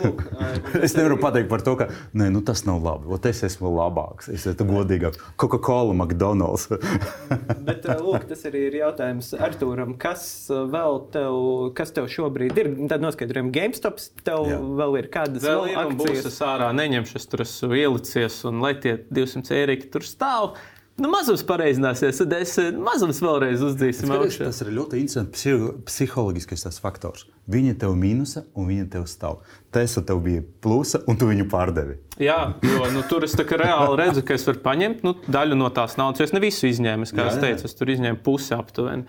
lūk, 0.04 0.22
es 0.86 0.94
nevaru 0.96 1.18
pateikt 1.22 1.50
par 1.50 1.64
to, 1.66 1.74
ka 1.80 1.88
nē, 2.16 2.30
nu, 2.34 2.42
tas 2.46 2.62
nav 2.68 2.80
labi. 2.84 3.10
Ot, 3.10 3.26
es 3.30 3.42
esmu 3.46 3.72
labāks, 3.74 4.30
es 4.32 4.46
esmu 4.50 4.68
godīgāks. 4.78 5.20
Coca-Cola, 5.40 5.96
McDonald's. 5.96 6.68
Bet 7.68 7.88
lūk, 7.90 8.28
tas 8.30 8.46
arī 8.48 8.66
ir 8.68 8.80
jautājums 8.80 9.32
Arturam. 9.38 9.96
Kas 10.00 10.24
vēl 10.48 11.00
tev, 11.14 11.40
kas 11.78 11.94
tev 11.96 12.08
šobrīd 12.12 12.62
ir? 12.62 12.72
Tad 12.90 13.04
noskaidrojam, 13.04 13.52
GameStop 13.54 14.00
tev 14.26 14.46
Jā. 14.48 14.58
vēl 14.80 15.00
ir 15.02 15.10
kādas 15.12 15.44
vēl, 15.44 15.64
vēl 15.66 15.72
ir 15.72 15.80
akcijas. 15.84 16.00
Būs 16.00 16.30
es 16.30 16.42
ārā 16.46 16.70
neņemšu, 16.76 17.18
es 17.18 17.30
tur 17.30 17.44
esmu 17.44 17.78
ielicies 17.78 18.42
un 18.48 18.62
lai 18.64 18.74
tie 18.80 18.96
200 19.10 19.56
eiro 19.58 19.78
tur 19.92 20.06
stāv 20.06 20.54
nu, 21.00 21.10
mazums 21.12 21.42
pareizināsies, 21.46 22.20
tad 22.20 22.34
es 22.36 22.52
eh, 22.60 22.70
mazums 22.76 23.20
vēlreiz 23.24 23.62
uzdīsim. 23.64 24.10
Tas 24.10 24.60
ir 24.64 24.72
ļoti 24.76 25.00
interesants 25.00 25.46
psiholoģiskais 25.88 26.80
faktors. 26.82 27.26
Viņa 27.50 27.78
tev 27.82 27.96
mīnusa 27.98 28.44
un 28.58 28.68
viņa 28.68 28.86
tev 28.92 29.06
stāv. 29.10 29.40
Tesla 29.74 30.04
tev 30.06 30.20
bija 30.24 30.44
plusa 30.62 31.02
un 31.10 31.18
tu 31.18 31.30
viņu 31.30 31.48
pārdevi. 31.50 31.96
Jā, 32.20 32.38
jo 32.66 32.92
nu, 32.94 33.02
tur 33.08 33.24
es 33.26 33.34
reāli 33.34 33.96
redzu, 33.98 34.22
ka 34.26 34.36
es 34.36 34.44
varu 34.46 34.62
paņemt 34.62 35.02
nu, 35.06 35.16
daļu 35.26 35.58
no 35.58 35.72
tās 35.74 35.96
naudas. 36.00 36.28
Es 36.28 36.36
ne 36.36 36.42
visu 36.42 36.68
izņēmu, 36.68 37.08
kā 37.10 37.26
jā, 37.26 37.32
es 37.32 37.42
teicu, 37.42 37.66
es 37.70 37.76
tur 37.78 37.92
izņēmu 37.96 38.22
pusi 38.26 38.54
aptuveni. 38.56 39.08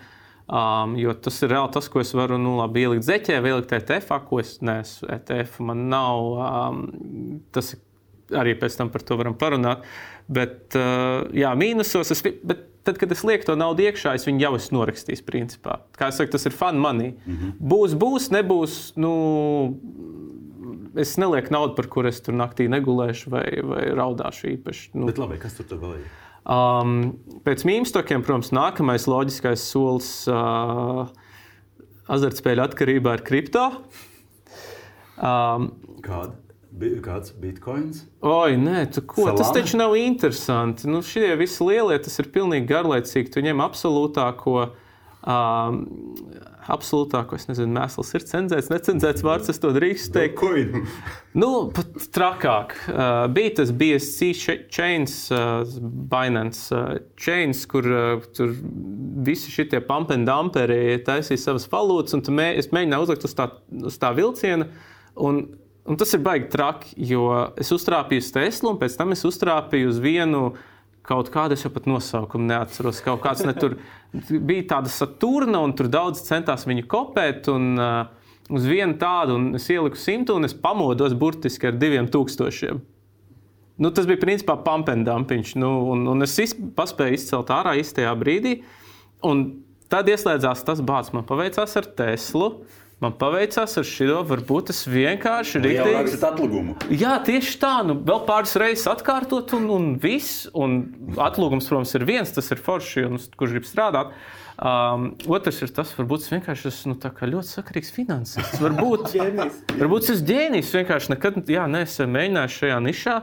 Um, 0.52 0.96
jo 0.98 1.14
tas 1.22 1.38
ir 1.44 1.52
reāli 1.54 1.70
tas, 1.72 1.86
ko 1.88 2.02
es 2.02 2.10
varu 2.18 2.36
nu, 2.40 2.56
labi, 2.58 2.82
ielikt 2.82 3.06
zeķē, 3.06 3.38
ielikt 3.38 3.72
ETF, 3.76 4.18
ko 4.26 4.40
es 4.42 4.56
nesu. 4.64 5.06
ETF 5.12 5.62
man 5.68 5.86
nav. 5.92 6.34
Um, 6.42 6.82
tas 7.54 7.76
arī 8.38 8.54
pēc 8.58 8.76
tam 8.78 8.90
par 8.92 9.04
to 9.06 9.18
varam 9.20 9.36
parunāt. 9.38 9.86
Bet, 10.32 10.76
uh, 10.78 11.28
jā, 11.36 11.50
mīnusos, 11.58 12.12
es, 12.14 12.22
bet 12.22 12.68
tad, 12.86 12.98
kad 13.00 13.12
es 13.14 13.24
lieku 13.26 13.46
to 13.48 13.56
naudu 13.58 13.84
iekšā, 13.86 14.14
es 14.18 14.26
viņu 14.28 14.46
jau 14.46 14.52
esmu 14.58 14.78
norakstījis. 14.80 15.24
Principā. 15.26 15.80
Kā 15.98 16.10
jau 16.10 16.22
teicu, 16.22 16.34
tas 16.36 16.48
ir 16.48 16.56
fun 16.56 16.80
money. 16.82 17.14
Mm 17.26 17.36
-hmm. 17.36 17.52
Būs, 17.72 17.94
būs, 17.98 18.30
nebūs. 18.34 18.78
Nu, 18.96 19.12
es 20.96 21.16
nelieku 21.16 21.52
naudu, 21.54 21.74
par 21.74 21.86
kuru 21.86 22.08
es 22.08 22.20
tur 22.20 22.34
naktī 22.34 22.68
negulēšu 22.68 23.30
vai, 23.30 23.46
vai 23.62 23.84
raudāšu 23.96 24.50
īpaši. 24.56 24.90
Nu. 24.94 25.06
Bet 25.06 25.18
labi, 25.18 25.38
kas 25.38 25.54
tur 25.54 25.78
vēl 25.78 25.96
ir? 26.00 26.06
Um, 26.42 27.18
pēc 27.46 27.62
mīmstokiem, 27.64 28.24
protams, 28.26 28.50
nākamais 28.50 29.06
loģiskais 29.06 29.62
solis 29.62 30.26
uh, 30.26 31.06
azartspēļu 32.10 32.64
atkarībā 32.64 33.14
ir 33.18 33.22
kripto. 33.26 33.68
Um, 35.22 35.70
Kāda? 36.02 36.34
Kāds 36.80 37.34
bitkoins? 37.36 38.06
Oi, 38.24 38.56
nē, 38.56 38.86
ko, 39.04 39.26
Salāna? 39.26 39.36
tas 39.38 39.52
taču 39.52 39.76
nav 39.76 39.92
interesanti. 39.98 40.88
Nu, 40.88 41.02
šie 41.04 41.34
visi 41.36 41.66
lielie, 41.66 41.98
tas 42.00 42.16
ir 42.22 42.30
pilnīgi 42.32 42.70
garlaicīgi. 42.70 43.32
Tu 43.34 43.44
ņem 43.44 43.60
absolūtāko. 43.60 44.70
Um, 45.22 45.84
absolūtāko, 46.72 47.36
es 47.38 47.46
nezinu, 47.46 47.70
mēsls 47.76 48.10
ir 48.16 48.24
cenzēts, 48.26 48.70
necenzēts 48.72 49.22
vārds, 49.22 49.50
es 49.52 49.60
to 49.62 49.70
drīkstu 49.74 50.14
teikt. 50.16 50.40
Bitcoin. 50.40 50.88
nu, 51.38 51.50
pat 51.74 52.08
trakāk. 52.14 52.74
Uh, 52.90 53.26
bija 53.34 53.54
tas 53.60 53.70
BSC 53.70 54.32
chains, 54.72 55.16
uh, 55.34 55.62
Binance 56.10 56.74
uh, 56.74 56.98
chains, 57.18 57.64
kur 57.70 57.86
uh, 57.86 58.28
tur 58.34 58.54
visi 59.26 59.54
šie 59.54 59.68
pump 59.86 60.10
and 60.14 60.26
dumperi 60.26 60.98
taisīja 61.06 61.44
savas 61.46 61.68
valūtas, 61.70 62.18
un 62.18 62.38
mē, 62.38 62.52
es 62.58 62.72
mēģināju 62.74 63.08
uzlikt 63.08 63.28
uz 63.28 63.38
tā, 63.38 63.50
uz 63.92 63.98
tā 64.02 64.14
vilciena. 64.18 64.70
Un 65.22 65.44
Un 65.82 65.98
tas 65.98 66.12
ir 66.14 66.22
baigi 66.22 66.46
traki, 66.52 66.92
jo 67.10 67.26
es 67.58 67.72
uztrāpīju 67.74 68.22
uz 68.22 68.30
Teslu, 68.34 68.70
un 68.70 68.78
pēc 68.78 68.94
tam 69.00 69.14
es 69.16 69.24
uztrāpīju 69.26 69.90
uz 69.90 69.98
vienu 70.02 70.52
kaut 71.02 71.32
kādu, 71.34 71.56
es 71.56 71.64
jau 71.64 71.72
pat 71.74 71.88
nosaukumu 71.90 72.46
neatceros. 72.46 73.00
Kaut 73.02 73.22
kāds 73.24 73.42
ne 73.42 73.54
tur 73.56 73.74
bija 74.30 74.68
tāda 74.76 74.92
saturna, 74.92 75.58
un 75.66 75.74
tur 75.74 75.88
daudz 75.90 76.22
centās 76.28 76.68
viņu 76.68 76.86
kopēt. 76.90 77.50
Un, 77.50 77.72
uh, 77.82 78.52
uz 78.52 78.68
vienu 78.68 78.94
tādu, 79.00 79.34
un 79.40 79.58
es 79.58 79.66
ieliku 79.74 79.98
simtu, 79.98 80.36
un 80.38 80.46
es 80.46 80.54
pamodos 80.54 81.16
burtiski 81.18 81.72
ar 81.72 81.80
diviem 81.80 82.06
tūkstošiem. 82.10 82.78
Nu, 83.82 83.90
tas 83.90 84.06
bija 84.06 84.20
principā 84.22 84.54
pampendumpings, 84.62 85.56
nu, 85.58 85.72
un, 85.90 86.04
un 86.12 86.22
es 86.22 86.36
iz, 86.38 86.54
paspēju 86.76 87.18
izcelt 87.18 87.50
ārā 87.50 87.74
īstajā 87.80 88.12
brīdī. 88.20 88.60
Tad 89.92 90.08
ieslēdzās 90.08 90.62
tas 90.64 90.80
bācis, 90.84 91.12
man 91.16 91.26
paveicās 91.26 91.74
ar 91.80 91.88
Teslu. 91.98 92.52
Uh, 92.52 92.81
Man 93.02 93.16
paveicās 93.18 93.72
ar 93.80 93.86
šo, 93.86 94.20
varbūt 94.28 94.68
tas 94.70 94.84
vienkārši 94.86 95.56
ir 95.58 95.64
rīktīgi. 95.66 96.18
Atlūgumu. 96.28 96.76
Jā, 96.94 97.16
tieši 97.26 97.56
tā, 97.58 97.72
nu, 97.88 97.96
vēl 98.06 98.22
pāris 98.28 98.54
reizes 98.62 98.86
atkārtot, 98.92 99.56
un, 99.58 99.66
un 99.74 99.88
viss. 100.02 100.44
Un 100.54 100.78
atlūgums, 101.18 101.66
protams, 101.66 101.96
ir 101.98 102.06
viens, 102.06 102.30
tas 102.30 102.52
ir 102.54 102.62
forši, 102.62 103.08
un, 103.08 103.18
kurš 103.40 103.56
grib 103.56 103.66
strādāt. 103.66 104.14
Um, 104.62 105.08
otrs 105.26 105.58
ir 105.64 105.74
tas, 105.74 105.90
varbūt 105.98 106.22
es 106.22 106.30
vienkārši 106.30 106.68
esmu 106.70 106.94
nu, 106.94 107.12
ļoti 107.34 107.50
sakarīgs 107.50 107.90
finansists. 107.96 108.62
Varbūt, 108.62 109.16
varbūt 109.82 110.06
es 110.06 110.14
esmu 110.14 110.28
ģēnijs, 110.30 110.74
vienkārši 110.78 111.14
nekad 111.16 111.42
jā, 111.50 111.66
neesmu 111.74 112.06
mēģinājis 112.14 112.58
šajā 112.62 112.80
nišā. 112.86 113.20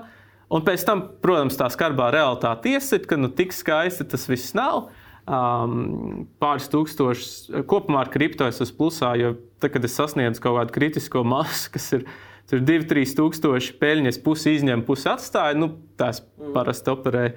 Un 0.49 0.65
pēc 0.65 0.83
tam, 0.83 1.05
protams, 1.23 1.55
tā 1.55 1.69
skarbā 1.71 2.09
realitāte 2.11 2.73
iesit, 2.73 3.07
ka 3.07 3.15
nu, 3.15 3.31
tik 3.31 3.55
skaisti 3.55 4.03
tas 4.11 4.27
viss 4.27 4.51
nav 4.57 4.89
um, 5.29 6.25
pāris 6.41 6.67
tūkstošus. 6.73 7.63
Kopumā 7.69 8.03
ar 8.03 8.11
kripto 8.11 8.49
es 8.49 8.59
esmu 8.65 8.81
plusā, 8.81 9.13
jo 9.21 9.37
tad, 9.59 9.73
kad 9.75 9.85
es 9.85 9.95
sasniedzu 9.97 10.43
kaut 10.43 10.57
kādu 10.59 10.75
kritisko 10.75 11.23
masu, 11.27 11.69
kas 11.75 11.91
ir 11.97 12.07
2-3 12.49 13.13
tūkstoši 13.19 13.77
peļņas, 13.81 14.19
pusi 14.25 14.55
izņem, 14.57 14.83
pusi 14.87 15.09
atstāja, 15.11 15.57
nu, 15.59 15.73
tās 15.99 16.23
mm. 16.23 16.53
parasti 16.55 16.93
operēja. 16.93 17.35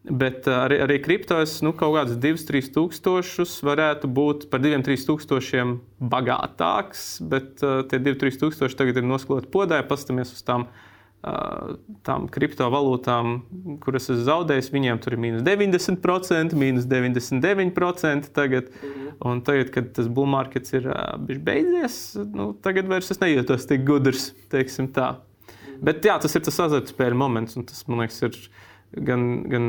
Bet 0.00 0.46
uh, 0.48 0.62
arī, 0.64 0.78
arī 0.80 0.96
kriptos 1.04 1.58
nu, 1.64 1.74
kaut 1.76 1.98
kāds 1.98 2.14
2-3 2.20 2.70
tūkstošus 2.72 3.58
varētu 3.68 4.08
būt 4.08 4.46
par 4.52 4.62
2-3 4.64 5.08
tūkstošiem 5.08 5.74
bagātāks, 6.12 7.08
bet 7.20 7.64
uh, 7.64 7.82
tie 7.88 8.00
2-3 8.00 8.40
tūkstoši 8.44 8.80
tagad 8.80 9.00
ir 9.00 9.08
noskloti 9.08 9.50
podē, 9.52 9.82
paskatāmies 9.88 10.32
uz 10.36 10.44
tām 10.46 10.68
uh, 10.68 10.86
tām 11.20 12.26
kriptovalūtām, 12.32 13.34
kuras 13.84 14.08
es 14.12 14.22
zaudēju, 14.24 14.70
viņiem 14.72 15.00
tur 15.04 15.16
ir 15.16 15.20
mīnus 15.20 15.44
90%, 15.44 16.56
mīnus 16.56 16.88
99% 16.88 18.30
tagad. 18.36 18.70
Un 19.20 19.42
tagad, 19.44 19.68
kad 19.74 19.90
tas 19.98 20.08
bull 20.08 20.30
markets 20.32 20.72
ir 20.72 20.88
beidzies, 21.44 22.00
nu, 22.32 22.54
tagad 22.64 22.88
vairs 22.88 23.12
es 23.12 23.20
nejūtos 23.20 23.68
tik 23.68 23.84
gudrs, 23.84 24.30
teiksim 24.52 24.88
tā. 24.96 25.18
Bet 25.84 26.04
jā, 26.04 26.16
tas 26.20 26.32
ir 26.36 26.44
tas 26.44 26.60
azartspēļu 26.64 27.16
moments, 27.20 27.56
un 27.60 27.68
tas, 27.68 27.84
man 27.88 28.02
liekas, 28.02 28.22
ir 28.24 28.36
gan, 29.06 29.24
gan 29.50 29.66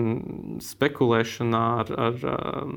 spekulēšanā 0.63 1.61
ar, 1.83 1.91
ar 2.07 2.25
um, 2.31 2.75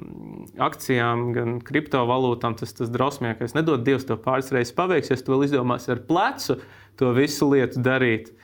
akcijām, 0.67 1.29
gan 1.37 1.59
kriptovalūtām. 1.65 2.59
Tas 2.61 2.77
tas 2.77 2.93
drausmīgākais. 2.95 3.57
Nedod 3.57 3.85
Dievs 3.87 4.07
to 4.09 4.19
pāris 4.21 4.53
reizes 4.55 4.75
paveiks, 4.77 5.11
ja 5.11 5.19
tu 5.19 5.35
vēl 5.35 5.47
izdomāsi 5.49 5.95
ar 5.95 6.03
plecu 6.09 6.59
to 7.01 7.11
visu 7.17 7.51
lietu 7.51 7.83
darīt. 7.85 8.35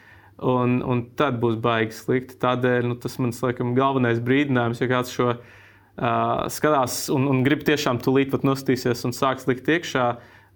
Un, 0.40 0.78
un 0.80 1.02
tad 1.20 1.36
būs 1.42 1.58
baigi 1.60 1.92
slikti. 1.92 2.38
Tādēļ 2.40 2.86
nu, 2.88 2.96
tas 3.00 3.18
mans 3.20 3.42
laikam, 3.44 3.74
galvenais 3.76 4.22
brīdinājums, 4.24 4.80
ja 4.80 4.88
kāds 4.88 5.12
šo 5.12 5.34
uh, 5.34 5.42
skatās 6.48 7.02
un, 7.12 7.26
un 7.28 7.42
grib 7.44 7.66
tiešām 7.68 8.00
tūlīt 8.00 8.32
pat 8.32 8.46
nostīsies 8.48 9.04
un 9.04 9.12
sāks 9.16 9.44
likt 9.50 9.68
iekšā, 9.68 10.06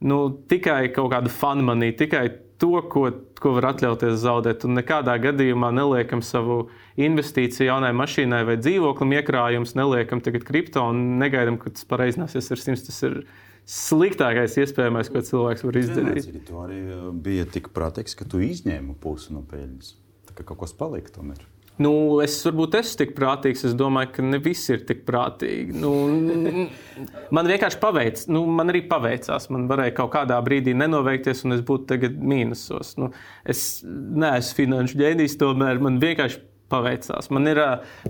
nu, 0.08 0.22
tikai 0.48 0.88
kaut 0.94 1.12
kādu 1.12 1.32
fanmanī, 1.32 1.92
tikai 1.98 2.30
to, 2.62 2.80
ko, 2.88 3.08
ko 3.40 3.54
var 3.58 3.70
atļauties 3.74 4.20
zaudēt. 4.22 4.64
Un 4.64 4.78
nekādā 4.78 5.16
gadījumā 5.20 5.68
neliekam 5.74 6.22
savu 6.24 6.68
investīciju 6.96 7.68
jaunai 7.68 7.92
mašīnai 7.96 8.44
vai 8.48 8.56
dzīvoklim 8.60 9.16
iekrājumus, 9.18 9.74
neliekam 9.78 10.22
tagad 10.24 10.46
kripto 10.48 10.84
un 10.92 11.18
negaidām, 11.20 11.58
ka 11.60 11.74
tas 11.74 11.88
pareiznāsies 11.90 12.52
ar 12.54 12.62
simts. 12.62 12.86
Tas 12.88 13.02
ir 13.04 13.24
sliktākais 13.68 14.58
iespējamais, 14.60 15.10
ko 15.12 15.24
cilvēks 15.24 15.64
var 15.64 15.80
izdarīt. 15.80 16.30
Tu 16.48 16.60
arī 16.60 16.80
uh, 16.84 17.08
bija 17.12 17.48
tik 17.48 17.72
prātīgs, 17.76 18.16
ka 18.18 18.28
tu 18.28 18.42
izņēmi 18.44 18.96
pusi 19.00 19.34
no 19.36 19.44
peļņas. 19.48 19.96
Tā 20.28 20.36
kā 20.36 20.46
kaut 20.52 20.64
kas 20.64 20.76
palika 20.76 21.14
tomēr. 21.14 21.42
Nu, 21.74 21.90
es 22.22 22.36
varbūt 22.46 22.76
esmu 22.78 22.98
tik 23.00 23.14
prātīgs. 23.16 23.64
Es 23.66 23.72
domāju, 23.74 24.12
ka 24.14 24.22
ne 24.22 24.38
visi 24.42 24.76
ir 24.76 24.84
tik 24.86 25.02
prātīgi. 25.08 25.74
Nu, 25.82 25.90
man 27.34 27.50
vienkārši 27.50 27.80
paveicās. 27.82 28.28
Nu, 28.30 28.44
man 28.46 28.70
arī 28.70 28.84
paveicās. 28.90 29.48
Man 29.50 29.66
varēja 29.70 29.96
kaut 29.98 30.12
kādā 30.14 30.38
brīdī 30.46 30.76
nenoveikties, 30.78 31.42
un 31.48 31.56
es 31.56 31.64
būtu 31.66 31.88
tagad 31.90 32.20
mīnusos. 32.22 32.94
Nu, 33.02 33.10
es 33.42 33.82
neesmu 33.82 34.60
finanšu 34.60 35.00
ģēnijs, 35.02 35.34
tomēr 35.40 35.82
man 35.82 35.98
vienkārši 36.02 36.44
paveicās. 36.74 37.30
Man 37.34 37.50
ir, 37.50 37.62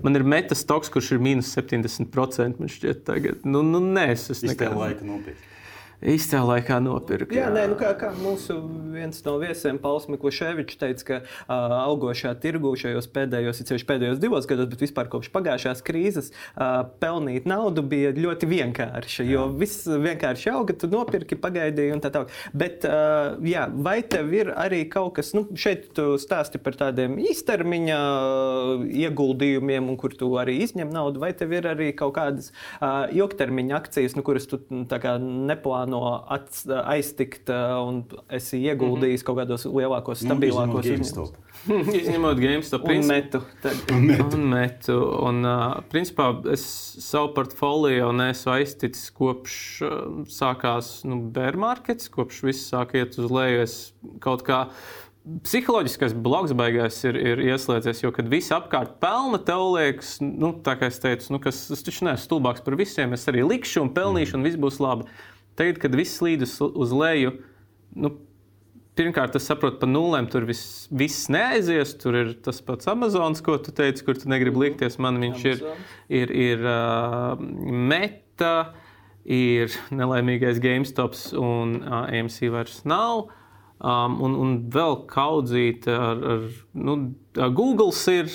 man 0.03 0.19
ir 0.19 0.27
metastoks, 0.35 0.93
kurš 0.95 1.15
ir 1.15 1.25
mīnus 1.25 1.55
70%. 1.55 2.61
Man 2.61 2.73
šķiet, 2.73 3.05
tagad. 3.07 3.45
Nu, 3.49 3.63
nu, 3.67 3.83
nē, 3.85 4.11
es, 4.17 4.31
es 4.35 4.45
nekad... 4.47 4.75
laika 4.81 5.07
nopietni. 5.07 5.54
Īstajā 6.05 6.43
laikā 6.47 6.79
nopirkt. 6.85 7.33
Jā, 7.35 7.47
jā 7.47 7.53
nē, 7.55 7.65
nu 7.73 7.79
kā, 7.81 7.93
kā 7.99 8.11
mūsu 8.17 8.57
viens 8.95 9.21
no 9.27 9.37
viesiem, 9.41 9.79
Pauls 9.83 10.07
Mikluševičs, 10.13 10.79
teica, 10.81 11.07
ka 11.09 11.19
uh, 11.25 11.75
augošā 11.85 12.35
tirgu 12.43 12.75
šajos 12.79 13.09
pēdējos, 13.15 13.63
ceļš 13.69 13.87
pēdējos 13.89 14.21
divos 14.23 14.49
gados, 14.51 14.69
bet 14.73 14.85
vispār 14.85 15.11
kopš 15.13 15.31
pagājušās 15.35 15.83
krīzes, 15.87 16.31
uh, 16.31 16.85
pelnīt 17.01 17.49
naudu 17.49 17.85
bija 17.89 18.13
ļoti 18.17 18.49
vienkārši. 18.51 19.27
Jo 19.31 19.47
viss 19.53 19.89
vienkārši 19.89 20.53
auga, 20.53 20.77
tu 20.79 20.91
nopirki, 20.93 21.39
pagaidīji 21.41 21.97
un 21.97 22.05
tā 22.05 22.13
tālāk. 22.15 22.35
Bet, 22.53 22.87
uh, 22.89 23.41
jā, 23.49 23.67
vai 23.73 23.99
tev 24.03 24.33
ir 24.37 24.53
arī 24.53 24.85
kaut 24.93 25.17
kas, 25.19 25.33
nu, 25.37 25.47
šeit 25.59 25.91
tu 25.97 26.15
stāsti 26.21 26.61
par 26.63 26.77
tādiem 26.81 27.17
īstermiņa 27.23 28.01
ieguldījumiem, 29.05 29.89
un 29.91 29.99
kur 30.01 30.15
tu 30.19 30.31
arī 30.41 30.59
izņem 30.65 30.93
naudu, 30.93 31.23
vai 31.23 31.33
tev 31.37 31.55
ir 31.57 31.69
arī 31.73 31.91
kaut 31.97 32.17
kādas 32.19 32.53
uh, 32.53 33.07
ilgtermiņa 33.15 33.79
akcijas, 33.81 34.17
nu, 34.19 34.25
kuras 34.27 34.49
tu 34.51 34.61
neplāno 34.71 35.94
aiztikt 36.83 37.51
uh, 37.53 37.77
un 37.85 38.03
esi 38.29 38.61
ieguldījis 38.63 39.21
mm 39.21 39.23
-hmm. 39.23 39.27
kaut 39.27 39.39
kādos 39.41 39.67
lielākos, 39.67 40.23
nu, 40.23 40.31
stabilākos 40.31 40.89
uzņēmumus? 40.91 41.33
Izņemot 42.01 42.41
GameStop 42.41 42.89
un 42.89 43.07
metu. 43.07 43.41
Un 43.93 44.07
metu. 44.07 44.37
Un 44.37 44.49
metu. 44.51 44.99
Un, 45.29 45.45
uh, 45.45 45.79
principā 45.93 46.29
es 46.53 46.65
savu 47.07 47.33
portfolio 47.35 48.13
neesmu 48.13 48.53
aizticis 48.53 49.11
kopš 49.11 49.57
uh, 49.83 49.95
sākās 50.29 51.05
nu, 51.09 51.23
bear 51.33 51.57
markets, 51.57 52.09
kopš 52.09 52.43
viss 52.43 52.71
sāk 52.73 52.95
iet 52.95 53.19
uz 53.19 53.31
leju. 53.31 53.63
Es 53.65 53.79
kaut 54.21 54.43
kā 54.43 54.67
psiholoģiskais 55.25 56.13
bloks 56.25 56.53
beigās 56.57 56.99
ir, 57.09 57.17
ir 57.17 57.41
ieslēdzies, 57.47 58.03
jo 58.05 58.13
kad 58.15 58.29
viss 58.29 58.53
apkārt 58.53 58.99
pelna, 59.01 59.41
tev 59.41 59.71
liekas, 59.73 60.19
nu, 60.21 60.53
tā 60.65 60.77
kā 60.81 60.91
es 60.93 61.01
teicu, 61.01 61.33
nu, 61.33 61.41
kas, 61.43 61.63
es 61.73 61.85
taču 61.85 62.05
neesmu 62.05 62.27
stulbāks 62.27 62.65
par 62.65 62.77
visiem, 62.77 63.17
es 63.17 63.25
arī 63.33 63.45
likšu 63.47 63.87
un 63.87 63.95
pelnīšu, 63.97 64.37
un 64.37 64.45
viss 64.45 64.61
būs 64.61 64.83
labi. 64.85 65.09
Tagad, 65.59 65.81
kad 65.83 65.97
viss 65.99 66.19
slīd 66.19 66.45
uz, 66.47 66.57
uz 66.61 66.95
leju, 66.95 67.37
nu, 67.95 68.11
pirmkārt, 68.99 69.35
es 69.39 69.47
saprotu, 69.49 69.81
pa 69.83 69.89
nulēm 69.91 70.29
tur 70.31 70.47
viss, 70.49 70.87
viss 70.95 71.29
neaizies. 71.33 71.97
Tur 72.01 72.19
ir 72.21 72.33
tas 72.45 72.61
pats 72.65 72.91
Amazons, 72.91 73.43
ko 73.45 73.57
tu 73.63 73.75
teici, 73.75 74.05
kur 74.07 74.19
tu 74.19 74.31
negribi 74.31 74.57
mhm. 74.57 74.65
likties. 74.67 74.99
Man 75.03 75.21
viņš 75.23 75.47
ir, 75.51 75.63
ir, 76.23 76.35
ir 76.49 76.67
uh, 76.67 77.35
meta, 77.39 78.55
ir 79.25 79.73
nelaimīgais 79.95 80.61
GameStop 80.63 81.17
un 81.41 81.79
uh, 81.83 82.05
AMC 82.11 82.43
vairs 82.55 82.83
nav. 82.89 83.29
Um, 83.85 84.17
un, 84.25 84.37
un 84.41 84.53
vēl 84.73 85.01
kaudzīta 85.11 85.95
ar, 85.99 86.21
ar 86.35 86.45
nu, 86.79 86.95
Google 87.57 87.91
ir 88.15 88.31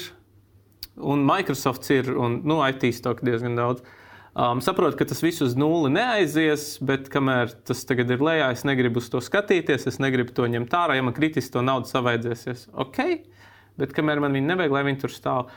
un 1.00 1.24
Microsoft 1.26 1.88
ir 1.96 2.12
un 2.12 2.42
nu, 2.44 2.60
IT 2.68 2.92
stok 2.94 3.24
diezgan 3.26 3.56
daudz. 3.58 3.82
Um, 4.38 4.62
saprotu, 4.62 4.98
ka 5.00 5.08
tas 5.10 5.24
viss 5.26 5.42
uz 5.42 5.56
nulli 5.58 5.90
neaizies, 5.96 6.76
bet 6.86 7.10
kamēr 7.10 7.50
tas 7.66 7.82
tagad 7.90 8.12
ir 8.14 8.22
lejā, 8.22 8.52
es 8.54 8.62
negribu 8.68 9.02
uz 9.02 9.10
to 9.10 9.22
skatīties, 9.26 9.88
es 9.90 9.98
negribu 10.00 10.36
to 10.38 10.46
ņemt 10.46 10.76
ārā. 10.78 11.00
Ja 11.00 11.06
man 11.06 11.16
kritiski 11.18 11.56
to 11.56 11.64
naudu 11.66 11.90
savaidzēsies, 11.90 12.68
ok, 12.78 13.02
bet 13.82 13.96
kamēr 13.98 14.22
man 14.22 14.38
viņa 14.38 14.52
nevajag, 14.54 14.76
lai 14.76 14.86
viņi 14.86 15.02
tur 15.02 15.16
stāv. 15.16 15.54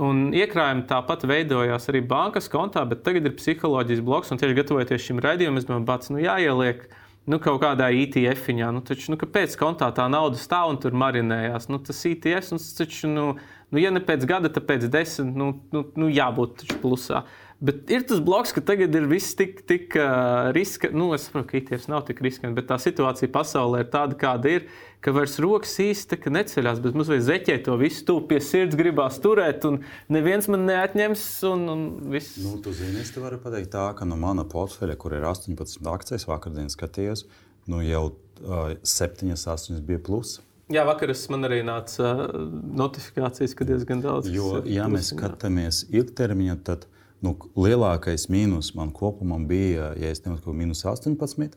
Un 0.00 0.30
iekrājumi 0.36 0.86
tāpat 0.88 1.24
veidojās 1.28 1.88
arī 1.92 2.02
bankas 2.04 2.50
kontā, 2.52 2.82
bet 2.88 3.04
tagad 3.04 3.28
ir 3.28 3.36
psiholoģijas 3.36 4.02
bloks. 4.04 4.32
Tieši 4.32 4.56
gatavojoties 4.58 5.04
šim 5.04 5.20
raidījumam, 5.24 5.60
es 5.60 5.68
domāju, 5.68 5.86
ka 5.88 6.16
nu, 6.16 6.20
jāieliek 6.24 6.82
nu, 7.30 7.38
kaut 7.42 7.62
kādā 7.62 7.88
ETF-iņā. 7.94 8.68
Nu, 8.76 8.82
taču, 8.84 9.12
nu, 9.12 9.20
kāpēc 9.20 9.56
kontā 9.60 9.88
tā 9.96 10.06
nauda 10.12 10.40
stāv 10.40 10.74
un 10.74 10.80
tur 10.82 10.96
marinējās? 10.96 11.70
Nu, 11.72 11.80
tas 11.84 12.02
ETF, 12.08 12.52
nu, 12.54 12.60
taču, 12.80 13.08
nu, 13.12 13.26
nu, 13.72 13.80
ja 13.80 13.92
ne 13.94 14.02
pēc 14.04 14.26
gada, 14.28 14.52
tad 14.52 14.68
pēc 14.68 14.88
desmit, 14.92 15.32
nu, 15.38 15.52
nu, 15.72 15.86
nu 15.96 16.12
jābūt 16.12 16.66
plusā. 16.82 17.24
Bet 17.56 17.88
ir 17.88 18.02
tas 18.04 18.18
bloks, 18.20 18.50
ka 18.52 18.60
tagad 18.60 18.92
ir 18.98 19.06
viss 19.08 19.32
tik, 19.36 19.62
tik 19.68 19.94
uh, 19.96 20.50
riska. 20.52 20.90
Nu, 20.92 21.08
es 21.16 21.24
saprotu, 21.24 21.48
ka 21.48 21.56
ITFs 21.56 21.86
nav 21.88 22.02
tik 22.04 22.18
riskanti, 22.24 22.52
bet 22.58 22.66
tā 22.68 22.76
situācija 22.82 23.32
pasaulē 23.32 23.80
ir 23.86 23.88
tāda, 23.94 24.18
kāda 24.20 24.50
ir. 24.58 24.66
Ka 25.00 25.14
vairs 25.16 25.38
rokas 25.40 25.72
īsti 25.80 26.18
neceļās, 26.34 26.82
bet 26.84 26.96
mums 26.98 27.08
vajag 27.08 27.22
zeķēt 27.24 27.62
to 27.68 27.76
visu 27.80 28.02
tuvu 28.08 28.26
pie 28.28 28.40
sirds, 28.44 28.76
gribās 28.76 29.16
turēt, 29.22 29.64
un 29.68 29.78
neviens 30.12 30.48
man 30.52 30.66
neatņems. 30.68 31.22
Un, 31.48 31.62
un 31.72 31.84
viss. 32.12 32.36
nu, 32.44 32.56
tu 32.60 32.74
zini, 32.76 33.00
es 33.00 33.14
te 33.14 33.22
varu 33.22 33.38
pateikt 33.40 33.70
tā, 33.72 33.86
ka 33.96 34.08
no 34.08 34.18
mana 34.20 34.44
portfeļa, 34.44 34.96
kur 35.00 35.14
ir 35.16 35.24
18 35.24 35.88
akcijas, 35.92 36.26
vakardien 36.28 36.68
skatījos, 36.72 37.24
nu 37.72 37.80
jau 37.86 38.02
uh, 38.10 38.74
7, 38.82 39.32
8 39.32 39.80
bija 39.86 40.02
plusi. 40.04 40.42
Jā, 40.72 40.82
vakar 40.84 41.12
man 41.30 41.46
arī 41.46 41.60
nāca 41.62 42.12
notifikācijas, 42.34 43.54
ka 43.54 43.64
diezgan 43.64 44.02
daudz. 44.02 44.28
Jo, 44.34 44.58
ja 44.66 44.88
mēs 44.90 45.12
skatāmies 45.14 45.84
ilgtermiņā, 45.94 46.58
tad 46.66 46.88
Nu, 47.26 47.34
lielākais 47.58 48.28
mīnus 48.30 48.70
man 48.78 48.92
kopumā 48.94 49.40
bija, 49.48 49.90
ja 49.98 50.12
es 50.14 50.22
nemanāšu, 50.22 50.54
minus 50.54 50.84
18. 50.86 51.56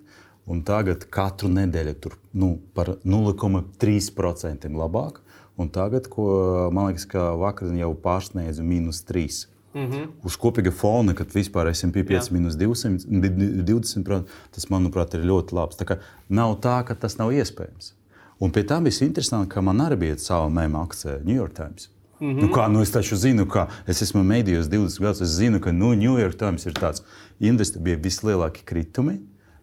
Un 0.50 0.64
tagad 0.66 1.04
katru 1.14 1.50
nedēļu 1.54 1.94
tur 2.02 2.16
nu, 2.34 2.56
par 2.74 2.96
0,3% 3.06 4.72
labāk. 4.74 5.20
Un 5.60 5.70
tagad, 5.76 6.08
ko, 6.10 6.26
man 6.74 6.90
liekas, 6.90 7.06
ka 7.12 7.34
vakar 7.38 7.76
jau 7.78 7.92
pārsniedzu 8.02 8.66
minus 8.66 9.04
3. 9.06 9.46
Mm 9.74 9.86
-hmm. 9.86 10.08
Uz 10.26 10.38
kopīga 10.38 10.72
fona, 10.72 11.14
kad 11.14 11.28
vispār 11.36 11.70
pie 11.94 12.04
5, 12.04 12.32
minus 12.32 12.56
200, 12.56 13.06
20%, 13.06 14.24
tas, 14.52 14.70
manuprāt, 14.70 15.14
ir 15.14 15.26
ļoti 15.26 15.54
labs. 15.54 15.78
Tā 15.78 16.00
nav 16.30 16.58
tā, 16.62 16.84
ka 16.84 16.96
tas 16.96 17.18
nav 17.18 17.30
iespējams. 17.32 17.94
Un 18.40 18.52
pie 18.52 18.64
tam 18.64 18.84
viss 18.84 19.02
interesanti, 19.02 19.50
ka 19.50 19.62
man 19.62 19.78
arī 19.78 19.96
bija 19.96 20.18
sava 20.18 20.50
mēmā 20.50 20.84
akcija 20.84 21.20
New 21.24 21.36
York 21.36 21.54
Times. 21.54 21.90
Mm 22.20 22.28
-hmm. 22.28 22.42
nu, 22.42 22.48
kā, 22.48 22.68
nu, 22.72 22.82
es 22.82 22.92
taču 22.92 23.16
zinu, 23.16 23.46
ka 23.48 23.68
es 23.88 24.02
esmu 24.02 24.24
mēdījos 24.24 24.68
20 24.68 25.00
gadus. 25.00 25.22
Es 25.22 25.30
zinu, 25.30 25.60
ka 25.60 25.72
nu, 25.72 25.94
New 25.96 26.20
York 26.20 26.36
Times 26.36 26.66
ir 26.66 26.74
tāds 26.74 27.02
industrijs, 27.40 27.84
bija 27.84 27.98
vislielākie 27.98 28.64
kritumi. 28.66 29.20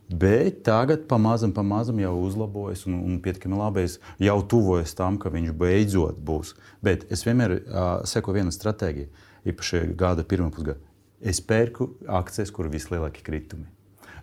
Bet 0.09 0.63
tagad 0.63 1.07
pamazam, 1.09 1.53
pamazam 1.53 1.99
jau 1.99 2.15
uzlabojas 2.23 2.87
un, 2.87 2.95
un 2.95 3.21
pietiekami 3.21 3.59
labi. 3.59 3.83
Es 3.83 3.99
jau 4.19 4.43
tuvojas 4.43 4.95
tam, 4.95 5.19
ka 5.19 5.29
viņš 5.29 5.53
beidzot 5.53 6.19
būs. 6.23 6.55
Bet 6.83 7.11
es 7.11 7.27
vienmēr 7.27 7.51
uh, 7.51 8.05
sekoju 8.07 8.35
vienu 8.35 8.55
stratēģiju, 8.55 9.07
īpaši 9.51 9.97
gada 9.99 10.23
pirmā 10.23 10.51
pusgada. 10.51 10.79
Es 11.21 11.41
pērku 11.41 11.91
akcijas, 12.07 12.51
kur 12.51 12.67
ir 12.67 12.73
vislielākie 12.77 13.25
kritumi. 13.27 13.67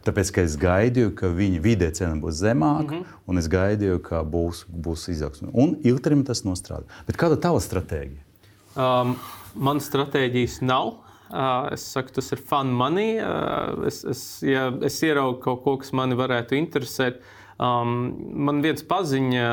Tāpēc, 0.04 0.34
es 0.44 0.58
gaidīju, 0.60 1.14
ka 1.16 1.30
viņa 1.32 1.60
vidē 1.64 1.88
cena 1.96 2.18
būs 2.20 2.42
zemāka, 2.42 2.92
mm 2.92 3.04
-hmm. 3.04 3.20
un 3.28 3.40
es 3.40 3.48
gaidīju, 3.48 4.02
ka 4.04 4.24
būs, 4.28 4.66
būs 4.68 5.08
izaugsme. 5.14 5.50
Un 5.54 5.78
ilgtermiņā 5.80 6.28
tas 6.28 6.44
nostrādā. 6.44 6.84
Bet 7.08 7.18
kāda 7.18 7.38
ir 7.38 7.44
tava 7.46 7.62
stratēģija? 7.64 8.24
Um, 8.76 9.16
man 9.56 9.80
stratēģijas 9.80 10.62
nav. 10.62 11.00
Uh, 11.34 11.72
es 11.74 11.86
saku, 11.94 12.12
tas 12.14 12.32
ir 12.32 12.42
fun 12.42 12.74
money. 12.74 13.16
Uh, 13.18 13.86
es, 13.88 14.04
es, 14.04 14.44
ja 14.44 14.68
es 14.84 15.00
ieraugu 15.02 15.40
kaut 15.42 15.64
ko, 15.64 15.78
kas 15.78 15.94
mani 15.96 16.16
varētu 16.20 16.58
interesēt. 16.60 17.24
Um, 17.64 18.12
man 18.36 18.60
viens 18.62 18.84
paziņa 18.84 19.46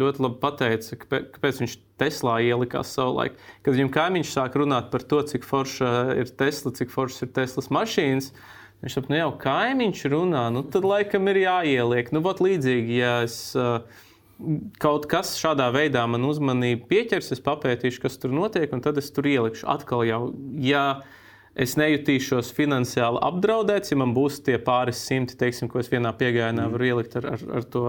ļoti 0.00 0.22
labi 0.22 0.38
pateica, 0.40 0.96
kāpēc 0.96 1.60
viņš 1.60 1.76
Teslā 2.00 2.38
ielikās 2.40 2.94
savulaik. 2.96 3.34
Kad 3.62 3.74
viņam 3.76 3.90
kaimiņš 3.92 4.32
sāk 4.32 4.56
runāt 4.56 4.88
par 4.90 5.02
to, 5.02 5.20
cik 5.22 5.44
forša 5.44 6.14
ir 6.16 6.30
Tesla, 6.32 6.72
cik 6.72 6.88
foršas 6.88 7.26
ir 7.26 7.32
Teslas 7.36 7.68
mašīnas, 7.68 8.30
uh, 8.30 8.59
Viņš 8.80 8.96
saka, 8.96 9.12
nu 9.12 9.18
jau 9.18 9.32
kaimiņš 9.42 10.04
runā, 10.08 10.46
nu 10.54 10.62
tad 10.72 10.86
laikam 10.88 11.28
ir 11.28 11.42
jāieliek. 11.42 12.14
Nu, 12.16 12.22
vat 12.24 12.40
līdzīgi, 12.40 12.94
ja 12.96 13.18
es 13.26 13.36
uh, 13.58 13.82
kaut 14.80 15.06
kas 15.10 15.34
šādā 15.40 15.68
veidā 15.74 16.06
man 16.08 16.24
uzmanību 16.24 16.88
pieķers, 16.88 17.32
es 17.36 17.44
papētīšu, 17.44 18.00
kas 18.06 18.16
tur 18.20 18.32
notiek, 18.32 18.72
un 18.72 18.80
tad 18.84 19.00
es 19.00 19.10
tur 19.12 19.28
ielikšu. 19.28 19.66
Atkal 19.68 20.06
jau, 20.08 20.20
ja 20.64 21.02
es 21.60 21.76
nejutīšos 21.76 22.54
finansiāli 22.56 23.20
apdraudēts, 23.26 23.92
ja 23.92 24.00
man 24.00 24.14
būs 24.16 24.40
tie 24.46 24.56
pāris 24.64 25.02
simti, 25.04 25.36
teiksim, 25.36 25.68
ko 25.68 25.82
es 25.82 25.92
vienā 25.92 26.14
piegājienā 26.16 26.64
mm. 26.64 26.76
varu 26.76 26.88
ielikt 26.88 27.20
ar, 27.20 27.32
ar, 27.34 27.46
ar 27.60 27.68
to 27.74 27.84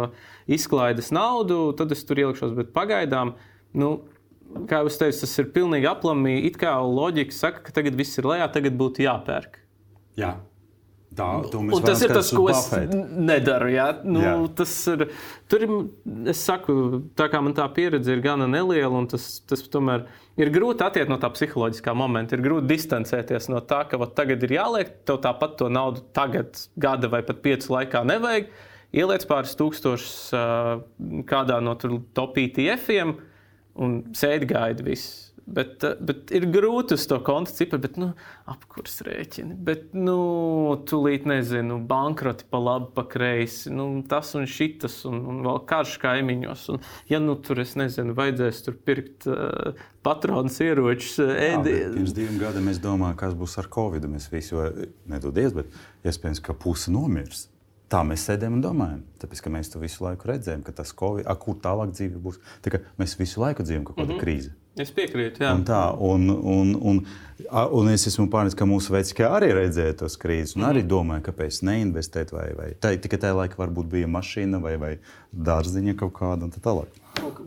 izklaides 0.51 1.13
naudu, 1.15 1.63
tad 1.79 1.95
es 1.95 2.03
tur 2.07 2.19
ielikšos. 2.19 2.55
Bet 2.57 2.75
pagaidām, 2.75 3.37
nu, 3.79 3.93
kā 4.67 4.83
jau 4.83 4.91
teicu, 4.91 5.23
tas 5.23 5.39
ir 5.39 5.51
pilnīgi 5.55 5.87
aplamī. 5.87 6.41
It 6.49 6.59
kā 6.59 6.75
loģika 6.83 7.37
saka, 7.37 7.67
ka 7.67 7.79
tagad 7.79 7.95
viss 7.99 8.19
ir 8.19 8.27
lejā, 8.27 8.51
tagad 8.51 8.75
būtu 8.81 9.07
jāpērk. 9.07 9.61
Jā. 10.19 10.35
Tā, 11.11 11.25
un 11.59 11.83
tas 11.83 11.99
ir 12.05 12.11
tas, 12.15 12.29
ko 12.31 12.45
es 12.47 12.69
nedaru. 13.11 13.67
Ja? 13.73 13.89
Nu, 14.07 14.21
jā. 14.23 14.35
tas 14.61 14.71
ir, 14.87 15.01
tur 15.51 15.65
ir, 15.65 15.73
es 16.31 16.39
saku, 16.47 16.75
tā 17.19 17.27
kā 17.33 17.41
man 17.43 17.55
tā 17.57 17.65
pieredze 17.75 18.15
ir 18.15 18.21
gana 18.23 18.47
neliela, 18.47 18.93
un 18.95 19.09
tas, 19.11 19.25
tas 19.43 19.65
tomēr 19.73 20.05
ir 20.39 20.51
grūti 20.55 20.85
attiekt 20.85 21.11
no 21.11 21.17
tā 21.19 21.27
psiholoģiskā 21.33 21.91
momenta. 21.99 22.37
Ir 22.37 22.45
grūti 22.45 22.69
distancēties 22.71 23.49
no 23.51 23.59
tā, 23.67 23.81
ka 23.91 23.99
vat, 23.99 24.15
tagad 24.15 24.45
ir 24.47 24.55
jāliek, 24.55 24.93
tev 25.03 25.19
tāpat 25.25 25.57
to 25.59 25.67
naudu 25.73 26.05
tagad, 26.15 26.55
gada 26.79 27.11
vai 27.11 27.19
pat 27.27 27.43
piecu 27.43 27.75
laikā 27.75 28.05
nevajag. 28.07 28.47
Ieliec 28.95 29.27
pāris 29.27 29.57
tūkstošus 29.59 30.15
uh, 30.35 30.71
kādā 31.27 31.59
no 31.63 31.75
top 32.15 32.39
ETF-iem 32.39 33.17
un 33.83 33.99
sēdi 34.15 34.47
gaidi 34.47 34.87
visu. 34.87 35.30
Bet, 35.45 35.83
eh, 35.83 35.95
bet 35.99 36.31
ir 36.35 36.45
grūti 36.53 36.95
uz 36.95 37.05
to 37.09 37.17
konta 37.25 37.51
cipru, 37.55 37.79
bet 37.81 37.97
nu, 37.99 38.11
apkurs 38.49 39.01
rēķini. 39.05 39.57
Bet, 39.67 39.89
nu, 39.97 40.17
tūlīt 40.87 41.27
nezinu, 41.29 41.79
bankroti 41.89 42.47
pa 42.49 42.61
labi, 42.61 42.91
pa 42.95 43.05
kreisi. 43.09 43.73
Nu, 43.73 43.87
tas 44.07 44.33
un 44.37 44.47
šitas, 44.49 45.01
un, 45.09 45.19
un 45.33 45.41
vēl 45.45 45.61
karš 45.69 45.97
kaimiņos. 46.03 46.67
Un, 46.73 46.81
ja 47.11 47.21
nu 47.23 47.35
tur 47.41 47.63
es 47.63 47.75
nezinu, 47.79 48.15
vajadzēs 48.17 48.63
tur 48.67 48.77
pirkt 48.77 49.27
uh, 49.29 49.79
patronus, 50.05 50.61
ieročus, 50.63 51.19
ēdi. 51.25 51.77
Jā, 51.77 51.93
pirms 51.97 52.15
diviem 52.17 52.41
gadiem 52.41 52.71
es 52.71 52.81
domāju, 52.83 53.19
kas 53.21 53.37
būs 53.37 53.57
ar 53.61 53.69
covid. 53.73 54.07
Mēs 54.11 54.29
visi, 54.31 54.57
nedodies, 55.11 55.57
bet 55.57 56.07
iespējams, 56.07 56.43
ka 56.45 56.57
puse 56.57 56.93
nomirs. 56.93 57.50
Tā 57.91 58.01
mēs 58.07 58.25
sēdējam 58.29 58.57
un 58.57 58.63
domājam. 58.63 59.03
Tāpēc 59.21 59.43
mēs 59.53 59.73
to 59.73 59.81
visu 59.81 60.05
laiku 60.05 60.31
redzējām, 60.31 60.63
ka 60.65 60.73
tas 60.79 60.93
COVID, 60.97 61.27
a, 61.27 61.35
kur 61.39 61.59
tālāk 61.63 61.93
dzīve 61.95 62.21
būs. 62.23 62.39
Tā 62.63 62.81
mēs 63.01 63.17
visu 63.19 63.43
laiku 63.43 63.65
dzīvojam 63.67 63.87
kaut 63.89 63.99
kādā 63.99 64.13
mm 64.13 64.17
-hmm. 64.17 64.23
krīzē. 64.23 64.55
Es 64.79 64.91
piekrītu, 64.95 65.43
jā. 65.43 65.49
Un 65.51 65.65
tā, 65.67 65.79
un, 65.99 66.29
un, 66.29 66.69
un, 66.79 66.99
un 67.51 67.89
es 67.91 68.07
esmu 68.07 68.29
pārliecināts, 68.31 68.55
ka 68.55 68.67
mūsu 68.69 68.93
veci 68.93 69.17
arī 69.27 69.49
redzēja 69.57 69.97
tos 69.99 70.15
krīzes, 70.21 70.55
un 70.55 70.63
arī 70.69 70.85
domāja, 70.87 71.25
kāpēc 71.25 71.59
neinvestēt, 71.67 72.31
vai, 72.31 72.47
vai 72.55 72.69
tā, 72.79 72.93
tikai 72.95 73.19
tajā 73.19 73.35
laikā 73.35 73.59
varbūt 73.59 73.89
bija 73.91 74.07
mašīna 74.07 74.61
vai, 74.63 74.77
vai 74.79 74.93
dārziņa 75.35 75.97
kaut 75.99 76.13
kāda 76.21 76.47
un 76.47 76.55
tā 76.55 76.63
tālāk. 76.63 77.00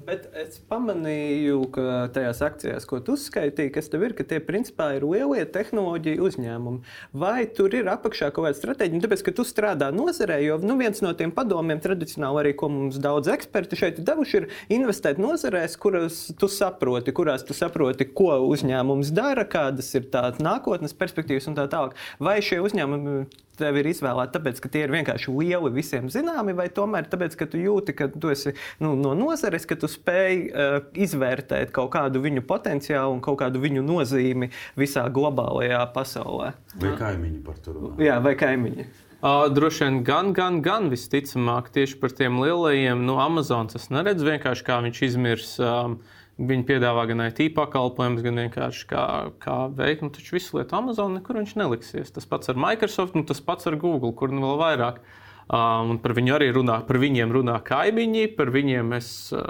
Bet 0.05 0.27
es 0.37 0.59
pamanīju, 0.69 1.63
ka 1.73 1.85
tajās 2.13 2.43
akcijās, 2.45 2.85
ko 2.89 2.99
tu 3.05 3.17
skaitīji, 3.19 3.73
kas 3.73 3.89
tev 3.91 4.05
ir, 4.05 4.13
ka 4.17 4.27
tie 4.29 4.37
principā 4.45 4.91
ir 4.99 5.07
lielie 5.09 5.45
tehnoloģiju 5.49 6.27
uzņēmumi. 6.29 6.93
Vai 7.17 7.47
tur 7.57 7.73
ir 7.75 7.89
apakšā 7.89 8.29
kaut 8.35 8.45
kāda 8.45 8.59
stratēģija? 8.59 8.99
Nu, 8.99 9.05
tāpēc, 9.07 9.25
ka 9.25 9.35
tu 9.39 9.47
strādā 9.49 9.89
nozarē, 9.95 10.37
jo 10.45 10.59
nu, 10.63 10.77
viens 10.81 11.01
no 11.05 11.15
tiem 11.17 11.33
padomiem, 11.35 11.81
tradicionāli 11.83 12.43
arī, 12.43 12.53
ko 12.61 12.69
mums 12.75 13.01
daudz 13.03 13.33
eksperti 13.33 13.81
šeit 13.81 14.03
ir 14.03 14.09
devuši, 14.11 14.43
ir 14.43 14.77
investēt 14.77 15.23
nozarēs, 15.23 15.79
kuras 15.81 16.21
tu 16.39 16.51
saproti, 16.53 17.17
kurās 17.17 17.47
tu 17.49 17.57
saproti, 17.57 18.11
ko 18.13 18.37
uzņēmums 18.51 19.15
dara, 19.17 19.47
kādas 19.49 19.89
ir 19.97 20.11
tās 20.13 20.43
nākotnes 20.45 20.97
perspektīvas 20.99 21.49
un 21.49 21.59
tā 21.59 21.67
tālāk. 21.73 21.97
Vai 22.21 22.39
šie 22.45 22.61
uzņēmumi 22.65 23.25
tev 23.59 23.79
ir 23.81 23.89
izvēlēti 23.91 24.35
tāpēc, 24.37 24.61
ka 24.63 24.71
tie 24.73 24.85
ir 24.87 24.95
vienkārši 24.95 25.35
lieli, 25.35 25.73
visiem 25.75 26.11
zināmi, 26.13 26.57
vai 26.57 26.69
tomēr 26.73 27.09
tāpēc, 27.11 27.37
ka 27.41 27.49
tu 27.51 27.61
jūti, 27.61 27.95
ka 27.97 28.09
tu 28.13 28.33
esi 28.33 28.55
nu, 28.83 28.95
no 28.99 29.15
nozares, 29.19 29.67
ka 29.69 29.79
tu 29.81 29.91
spēj 29.91 30.37
uh, 30.45 30.77
izvērtēt 31.07 31.73
kaut 31.75 31.93
kādu 31.95 32.23
viņu 32.25 32.45
potenciālu 32.49 33.17
un 33.17 33.23
kaut 33.25 33.41
kādu 33.45 33.63
viņu 33.63 33.85
nozīmi 33.87 34.51
visā 34.81 35.07
globālajā 35.13 35.83
pasaulē. 35.95 36.53
Vai 36.83 36.95
kaimiņi 37.01 37.41
par 37.47 37.59
to 37.65 37.77
runā? 37.79 37.97
Jā, 38.03 38.21
vai 38.25 38.37
kaimiņi. 38.39 38.87
Uh, 39.25 39.47
droši 39.49 39.87
vien 39.87 40.03
gan, 40.05 40.35
gan, 40.37 40.59
gan 40.61 40.91
visticamāk 40.93 41.71
tieši 41.73 41.97
par 42.03 42.13
tiem 42.13 42.43
lielajiem, 42.43 43.07
nu, 43.09 43.17
Amazon 43.23 43.71
tas 43.73 43.89
neredz 43.89 44.21
vienkārši 44.27 44.67
kā 44.67 44.83
viņš 44.85 45.01
izmirs. 45.07 45.55
Um, 45.63 46.03
Viņi 46.35 46.65
piedāvā 46.67 47.05
gan 47.07 47.23
IT 47.29 47.53
pakalpojumus, 47.55 48.25
gan 48.25 48.41
vienkārši 48.43 48.87
kā, 48.91 49.03
kā 49.39 49.59
veikt. 49.71 50.03
Nu, 50.03 50.11
taču 50.11 50.35
visu 50.35 50.57
lietu 50.59 50.75
Amazon 50.75 51.13
nekur 51.15 51.39
viņš 51.39 51.53
neliksies. 51.61 52.11
Tas 52.17 52.27
pats 52.27 52.51
ar 52.51 52.59
Microsoft, 52.59 53.15
nu, 53.15 53.23
tas 53.29 53.39
pats 53.45 53.69
ar 53.71 53.77
Google, 53.79 54.11
kur 54.19 54.35
nu 54.35 54.43
vēl 54.43 54.59
vairāk. 54.59 54.99
Um, 55.45 55.93
un 55.93 55.99
par 56.03 56.15
viņu 56.17 56.35
arī 56.35 56.49
runā, 56.57 56.81
par 56.89 56.99
viņiem 56.99 57.31
runā 57.37 57.55
kaimiņi. 57.69 58.25
Par 58.35 58.51
viņiem 58.51 58.91
es, 58.99 59.11
uh, 59.37 59.45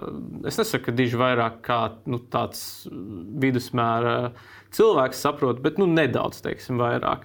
es 0.44 0.60
nesaku, 0.60 0.90
ka 0.90 0.96
diži 0.98 1.20
vairāk 1.20 1.62
kā 1.64 1.78
nu, 2.10 2.20
tāds 2.20 2.84
vidusmēra 2.92 4.34
cilvēks 4.74 5.24
saprot, 5.24 5.64
bet 5.64 5.80
nu, 5.80 5.88
nedaudz, 5.88 6.42
teiksim, 6.44 6.82
vairāk. 6.82 7.24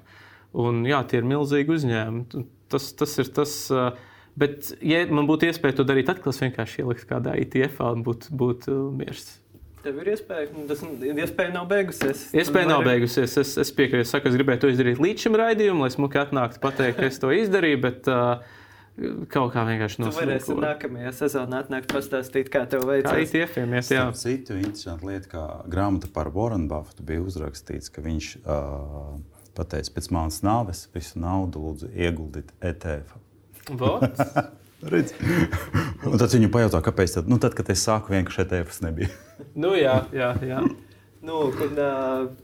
Un 0.55 0.85
jā, 0.87 1.01
tie 1.09 1.19
ir 1.19 1.27
milzīgi 1.27 1.75
uzņēmumi. 1.75 2.45
Tas, 2.71 2.93
tas 2.95 3.19
ir 3.19 3.35
tas. 3.35 3.59
Uh, 3.73 3.91
Bet, 4.39 4.69
ja 4.85 5.01
man 5.11 5.27
būtu 5.27 5.49
iespēja 5.49 5.79
to 5.79 5.83
darīt 5.87 6.07
atkal, 6.13 6.31
es 6.31 6.39
vienkārši 6.39 6.83
ieliktu 6.83 7.09
kādā 7.09 7.33
ITF 7.41 7.81
un 7.83 8.05
būtu 8.05 8.35
būt 8.39 8.67
mirsts. 8.95 9.39
Tev 9.79 9.99
ir 10.03 10.09
iespēja, 10.11 10.49
nu, 10.51 10.65
tas 10.67 10.81
iespēja 10.83 11.53
nav 11.55 11.67
beigusies. 11.69 12.25
Iespēja 12.35 12.67
nav 12.67 12.81
beigusies. 12.83 13.35
Es, 13.39 13.53
es 13.63 13.69
piekrītu, 13.75 14.03
es, 14.03 14.11
saku, 14.11 14.27
es 14.27 14.35
gribēju 14.35 14.65
to 14.65 14.71
izdarīt 14.73 14.99
līdz 14.99 15.23
šim 15.23 15.37
raidījumam, 15.39 15.85
lai 15.85 15.91
smuki 15.93 16.19
atnāktu 16.19 16.59
pateikt, 16.63 16.97
ka 16.99 17.07
es 17.07 17.21
to 17.21 17.31
izdarīju. 17.35 17.79
Bet, 17.85 18.09
uh, 18.11 18.57
Kaut 19.31 19.53
kā 19.53 19.63
vienkārši 19.63 20.01
nosaukt. 20.01 20.17
Jūs 20.17 20.27
varēsiet 20.27 20.57
nākamajā 20.59 21.11
sezonā 21.15 21.61
atnākt 21.63 21.87
pastāstīt, 21.93 22.49
kā 22.51 22.65
tev 22.67 22.83
veicās. 22.89 23.13
Kā 23.13 23.21
ITF-iem, 23.23 23.77
jā. 23.79 24.03
Citu 24.19 24.57
interesantu 24.59 25.07
lietu, 25.07 25.29
kā 25.31 25.43
grāmata 25.71 26.09
par 26.11 26.31
Warren 26.35 26.67
Buffetu 26.67 27.05
bija 27.07 27.23
uzrakstīts, 27.23 27.87
ka 27.95 28.03
viņš 28.03 28.29
uh, 28.41 29.13
pateica, 29.55 29.93
pēc 29.95 30.09
manas 30.15 30.41
nāves 30.43 30.87
visu 30.91 31.21
naudu 31.23 31.63
lūdzu 31.63 31.93
ieguldīt 31.95 32.51
ETF. 32.59 33.15
Redz. 34.79 35.11
Un 36.07 36.15
tad 36.15 36.31
viņu 36.31 36.47
pajautā, 36.53 36.79
kāpēc. 36.83 37.17
Tad, 37.17 37.31
nu, 37.31 37.39
tad 37.41 37.55
kad 37.57 37.67
es 37.73 37.81
sāku, 37.83 38.13
vienkārši 38.15 38.45
ETF 38.45 38.79
nebija. 38.85 39.09
nu, 39.63 39.73
jā, 39.75 39.97
jā, 40.15 40.31
jā. 40.45 40.61
Nu, 41.21 41.51
kad, 41.51 41.77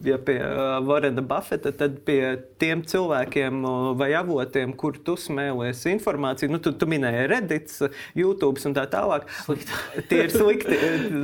ja 0.03 0.17
pie 0.17 0.39
Varena 0.83 1.21
Buffeta, 1.21 1.71
tad 1.71 2.01
pie 2.03 2.19
tiem 2.59 2.81
cilvēkiem 2.83 3.61
vai 3.95 4.09
avotiem, 4.19 4.73
kur 4.75 4.97
tu 4.99 5.15
smēlies 5.19 5.85
informāciju, 5.93 6.51
nu, 6.51 6.59
tu, 6.59 6.73
tu 6.75 6.89
minēji 6.91 7.29
Reddit, 7.31 7.71
YouTube 8.19 8.59
un 8.67 8.75
tā 8.75 8.83
tālāk. 8.91 9.29
Slikti. 9.45 9.79
Tie 10.09 10.19
ir 10.25 10.33
slikti. 10.33 10.79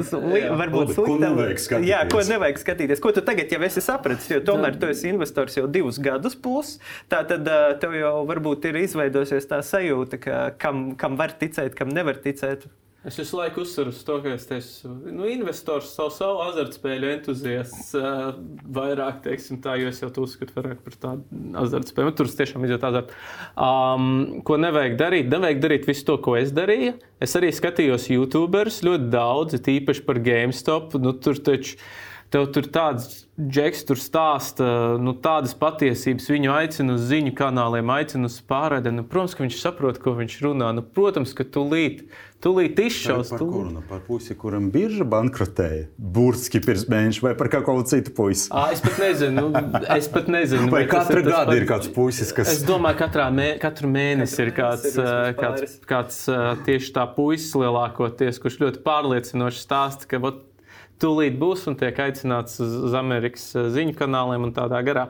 Sli, 0.07 0.39
jā, 0.45 0.53
varbūt 0.61 0.93
slikti. 0.93 1.09
Ko 1.09 1.17
nevajag 1.19 1.63
skatīties? 1.65 1.91
Jā, 1.91 1.99
ko 2.13 2.23
nevajag 2.29 2.61
skatīties. 2.63 3.03
Ko 3.03 3.11
tu 3.17 3.25
tagad 3.27 3.51
jau 3.51 3.59
esi 3.67 3.83
sapratis? 3.83 4.29
Jo 4.31 4.39
tomēr 4.47 4.79
tu 4.79 4.87
esi 4.93 5.11
investors 5.11 5.59
jau 5.59 5.67
divus 5.67 5.99
gadus 5.99 6.39
plus. 6.39 6.77
Tā 7.11 7.25
tad 7.27 7.51
tev 7.83 7.97
jau 7.99 8.13
varbūt 8.31 8.69
ir 8.71 8.79
izveidojusies 8.85 9.51
tā 9.51 9.59
sajūta, 9.65 10.21
ka 10.23 10.39
kam, 10.61 10.93
kam 10.95 11.19
var 11.19 11.35
ticēt, 11.35 11.75
kam 11.75 11.91
nevar 11.91 12.23
ticēt. 12.23 12.69
Es 13.01 13.15
visu 13.17 13.39
laiku 13.39 13.63
uzsveru 13.63 13.89
to, 14.05 14.15
ka 14.21 14.35
es 14.35 14.43
esmu 14.53 14.91
nu, 15.09 15.25
investors, 15.25 15.87
savu, 15.95 16.11
savu 16.13 16.43
azartspēļu 16.43 17.07
entuziasts. 17.15 17.95
Uh, 17.97 18.35
vairāk, 18.77 19.23
teiksim, 19.23 19.57
tā, 19.63 19.73
jo 19.81 19.89
es 19.89 20.03
jau 20.03 20.11
uzskatu 20.21 20.53
par 20.53 20.97
tādu 21.01 21.41
azartspēļu. 21.63 22.13
Tur 22.19 22.29
tiešām 22.29 22.67
izjūt 22.67 22.85
azartu. 22.91 23.17
Um, 23.57 24.13
ko 24.45 24.59
nevajag 24.61 24.99
darīt? 25.01 25.33
Nevajag 25.33 25.65
darīt 25.65 25.89
visu 25.89 26.05
to, 26.11 26.19
ko 26.21 26.37
es 26.37 26.53
darīju. 26.53 26.93
Es 27.17 27.33
arī 27.39 27.49
skatījos 27.57 28.05
YouTuberus 28.13 28.83
ļoti 28.85 29.09
daudz, 29.17 29.57
tīpaši 29.65 30.05
par 30.05 30.21
GameStop. 30.21 30.93
Nu, 31.01 31.17
tur 31.17 31.41
taču 31.41 31.81
tev 32.31 32.47
tur 32.55 32.67
tāds 32.71 33.25
džeks 33.41 33.85
tur 33.89 33.99
stāsta 33.99 34.65
nu, 35.01 35.13
tādas 35.19 35.53
patiesības, 35.57 36.29
viņu 36.31 36.53
aicina 36.53 36.95
uz 36.95 37.03
ziņu 37.09 37.33
kanāliem, 37.37 37.91
aicina 37.91 38.29
uz 38.29 38.37
pārraidi. 38.47 38.93
Nu, 38.95 39.03
protams, 39.07 39.35
ka 39.35 39.43
viņš 39.45 39.57
saprot, 39.59 39.99
ko 40.03 40.13
viņš 40.19 40.37
runā. 40.45 40.69
Nu, 40.77 40.85
protams, 40.85 41.33
ka 41.35 41.43
tūlīt, 41.43 42.05
tūlīt 42.41 42.79
izšaus. 42.81 43.31
Par, 43.33 43.41
kuru, 43.41 43.69
nu, 43.75 43.83
par 43.87 44.01
puisi, 44.05 44.35
kuram 44.39 44.69
birža 44.73 45.05
bankrotēja, 45.09 45.87
burtiski 45.97 46.61
pirms 46.63 46.87
mēneša 46.91 47.25
vai 47.25 47.33
par 47.39 47.51
kādu 47.53 47.85
citu 47.89 48.13
puisi? 48.17 48.47
À, 48.49 48.67
es 48.75 48.83
pat 48.83 49.01
nezinu. 49.01 49.47
Nu, 49.51 49.63
es 49.95 50.09
pat 50.11 50.29
nezinu 50.31 50.69
vai 50.73 50.83
katru 50.89 51.23
gadu 51.25 51.57
ir 51.57 51.67
kāds 51.69 51.91
puisis, 51.95 52.33
kas. 52.35 52.53
Es 52.57 52.63
domāju, 52.67 53.09
ka 53.11 53.27
mē, 53.33 53.49
katru 53.61 53.89
mēnesi 53.91 54.39
ir 54.45 54.53
kāds, 54.57 54.95
kāds, 55.39 55.75
kāds 55.87 56.21
tieši 56.67 56.95
tā 56.95 57.07
puisis 57.15 57.53
lielākoties, 57.57 58.41
kurš 58.41 58.61
ļoti 58.65 58.85
pārliecinoši 58.85 59.61
stāsta, 59.65 60.09
ka. 60.09 60.21
Ot, 60.31 60.47
tūlīt 61.01 61.37
būs 61.41 61.65
un 61.69 61.77
tiek 61.79 61.97
aicināts 62.03 62.59
uz, 62.61 62.73
uz 62.89 62.97
Amerikas 62.97 63.51
ziņu 63.73 63.95
kanāliem 63.97 64.49
un 64.49 64.55
tādā 64.55 64.81
garā. 64.85 65.07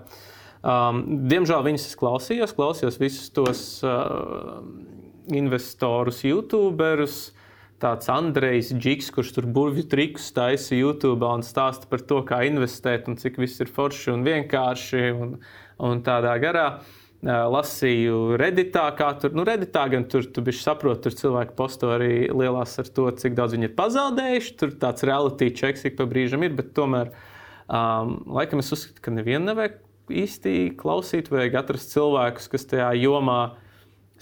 Um, 0.61 1.01
diemžēl 1.25 1.63
viņas 1.65 1.87
es 1.89 1.97
klausījos, 1.97 2.51
klausījos 2.53 2.99
visus 3.01 3.31
tos 3.33 3.61
uh, 3.81 4.59
investorus, 5.29 6.23
youtuberus. 6.25 7.31
Tāds 7.81 8.09
Andrejs 8.13 8.69
Džiks, 8.77 9.09
kurš 9.13 9.31
tur 9.33 9.47
burvju 9.49 9.87
trikus 9.89 10.27
taisa 10.35 10.75
YouTube 10.77 11.25
un 11.25 11.41
stāsta 11.41 11.89
par 11.89 12.03
to, 12.05 12.19
kā 12.27 12.43
investēt 12.45 13.07
un 13.09 13.17
cik 13.17 13.39
viss 13.41 13.61
ir 13.63 13.71
forši 13.73 14.11
un 14.13 14.25
vienkārši 14.27 15.07
un, 15.17 15.39
un 15.81 16.03
tādā 16.05 16.35
garā. 16.43 16.67
Lasīju 17.21 18.37
Redditā, 18.41 18.87
kā 18.97 19.11
tur, 19.21 19.33
nu, 19.37 19.43
Redditā 19.45 19.83
gan 19.93 20.07
tur, 20.09 20.25
tu 20.25 20.41
bišķi 20.41 20.63
saproti, 20.65 21.03
tur 21.05 21.17
cilvēki 21.19 21.53
posto 21.57 21.91
arī 21.93 22.29
lielās 22.33 22.73
ar 22.81 22.89
to, 22.89 23.05
cik 23.13 23.35
daudz 23.37 23.53
viņi 23.53 23.69
ir 23.69 23.75
pazaudējuši. 23.77 24.55
Tur 24.57 24.73
tāds 24.81 25.05
reality 25.05 25.51
checks 25.53 25.85
ik 25.85 25.99
pa 25.99 26.09
brīžam 26.09 26.41
ir, 26.45 26.55
bet 26.57 26.73
tomēr, 26.77 27.13
um, 27.69 28.15
laikam 28.37 28.61
es 28.61 28.73
uzskatu, 28.73 29.05
ka 29.05 29.13
nevienu 29.13 29.51
nevajag 29.51 29.77
īsti 30.09 30.55
klausīt, 30.81 31.29
vajag 31.29 31.59
atrast 31.61 31.93
cilvēkus, 31.93 32.49
kas 32.49 32.65
tajā 32.73 32.89
jomā 33.03 33.41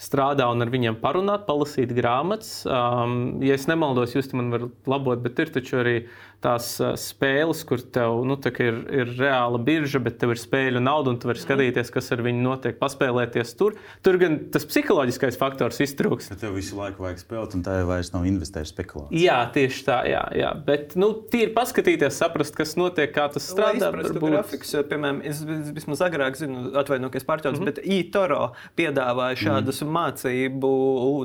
strādā 0.00 0.46
un 0.50 0.64
ar 0.64 0.72
viņiem 0.72 0.98
parunāt, 1.02 1.44
palasīt 1.48 1.92
grāmatas. 1.96 2.62
Um, 2.64 3.42
ja 3.44 3.56
es 3.58 3.66
nemaldos, 3.68 4.16
jūs 4.16 4.32
man 4.36 4.52
varat 4.54 4.90
labot, 4.90 5.20
bet 5.24 5.42
ir 5.44 5.52
taču 5.52 5.80
arī 5.82 5.96
tās 6.44 6.72
spēles, 7.00 7.62
kur 7.68 7.82
tev 7.92 8.22
nu, 8.28 8.36
ir, 8.64 8.78
ir 9.02 9.12
reāla 9.18 9.60
birža, 9.62 10.00
bet 10.02 10.18
tev 10.20 10.34
ir 10.34 10.40
spēļu 10.40 10.80
nauda 10.82 11.12
un 11.12 11.18
tu 11.20 11.28
vari 11.28 11.42
skatīties, 11.42 11.92
kas 11.92 12.10
ar 12.14 12.22
viņu 12.24 12.40
notiek, 12.44 12.78
paspēlēties 12.80 13.52
tur. 13.60 13.76
Tur 14.04 14.18
gan 14.20 14.38
tas 14.52 14.64
psiholoģiskais 14.68 15.36
faktors 15.40 15.80
iztrūks. 15.84 16.30
Bet 16.32 16.42
tev 16.44 16.56
visu 16.56 16.78
laiku 16.78 17.04
vajag 17.04 17.20
spēlēt, 17.22 17.56
un 17.58 17.64
tā 17.66 17.76
jau 17.80 17.90
vairs 17.90 18.12
nav 18.14 18.24
investēta 18.28 18.70
spekulācija. 18.72 19.20
Jā, 19.20 19.38
tieši 19.54 19.84
tā, 19.86 19.98
jā. 20.08 20.22
jā. 20.36 20.52
Bet 20.66 20.96
nu, 21.00 21.12
tīri 21.32 21.52
paskatīties, 21.56 22.16
saprast, 22.22 22.56
kas 22.56 22.72
notiek, 22.80 23.12
kā 23.14 23.28
tas 23.32 23.44
strādā. 23.50 23.92
Varbūt... 23.92 24.28
Grafiks, 24.30 24.72
piemēram, 24.88 25.20
es 25.26 25.42
vismaz 25.76 26.04
agrāk 26.06 26.40
zinu, 26.40 26.70
atvainojos 26.80 27.26
pārtraucis, 27.28 27.60
mm 27.60 27.68
-hmm. 27.68 27.80
bet 27.82 27.84
e-toro 27.84 28.52
piedāvāja 28.80 29.36
mhm. 29.36 29.44
šādas 29.44 29.82
mm 29.82 29.88
-hmm. 29.88 29.98
mācību 29.98 30.72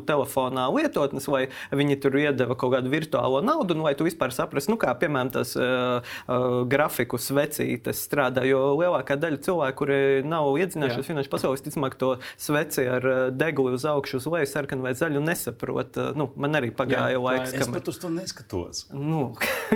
telefonā 0.09 0.67
lietotnes, 0.75 1.27
vai 1.31 1.47
viņi 1.71 1.99
tur 2.01 2.19
iedeva 2.19 2.55
kaut 2.55 2.73
kādu 2.73 2.91
virtuālo 2.91 3.41
naudu, 3.43 3.75
nu, 3.75 3.87
lai 3.87 3.95
tu 3.95 4.03
vispār 4.03 4.31
saprastu, 4.31 4.71
nu, 4.71 4.77
kā 4.77 4.95
piemēram, 5.05 5.31
tas 5.35 5.53
uh, 5.59 6.01
uh, 6.01 6.57
grafikus 6.69 7.29
vecītes 7.35 8.03
strādā. 8.07 8.43
Jo 8.49 8.73
lielākā 8.79 9.17
daļa 9.21 9.41
cilvēku, 9.45 9.77
kuri 9.83 9.99
nav 10.27 10.51
iedzinājušies 10.59 11.09
finanšu 11.09 11.31
pasaulē, 11.31 11.59
visticamāk, 11.59 11.97
to 12.01 12.11
sveci 12.41 12.87
ar 12.89 13.07
deguli 13.35 13.75
uz 13.77 13.85
augšu, 13.89 14.19
uz 14.19 14.29
leju, 14.33 14.49
sarkanu 14.51 14.85
vai 14.85 14.95
zaļu 14.97 15.23
nesaprot. 15.23 16.01
Nu, 16.17 16.29
man 16.39 16.59
arī 16.59 16.73
pagāja 16.75 17.15
jā, 17.15 17.21
laiks, 17.21 17.53
es 17.53 17.63
kamēr... 17.63 17.79
pat 17.79 17.93
uz 17.93 18.01
to 18.01 18.11
neskatos. 18.13 18.85
Nu. 18.91 19.23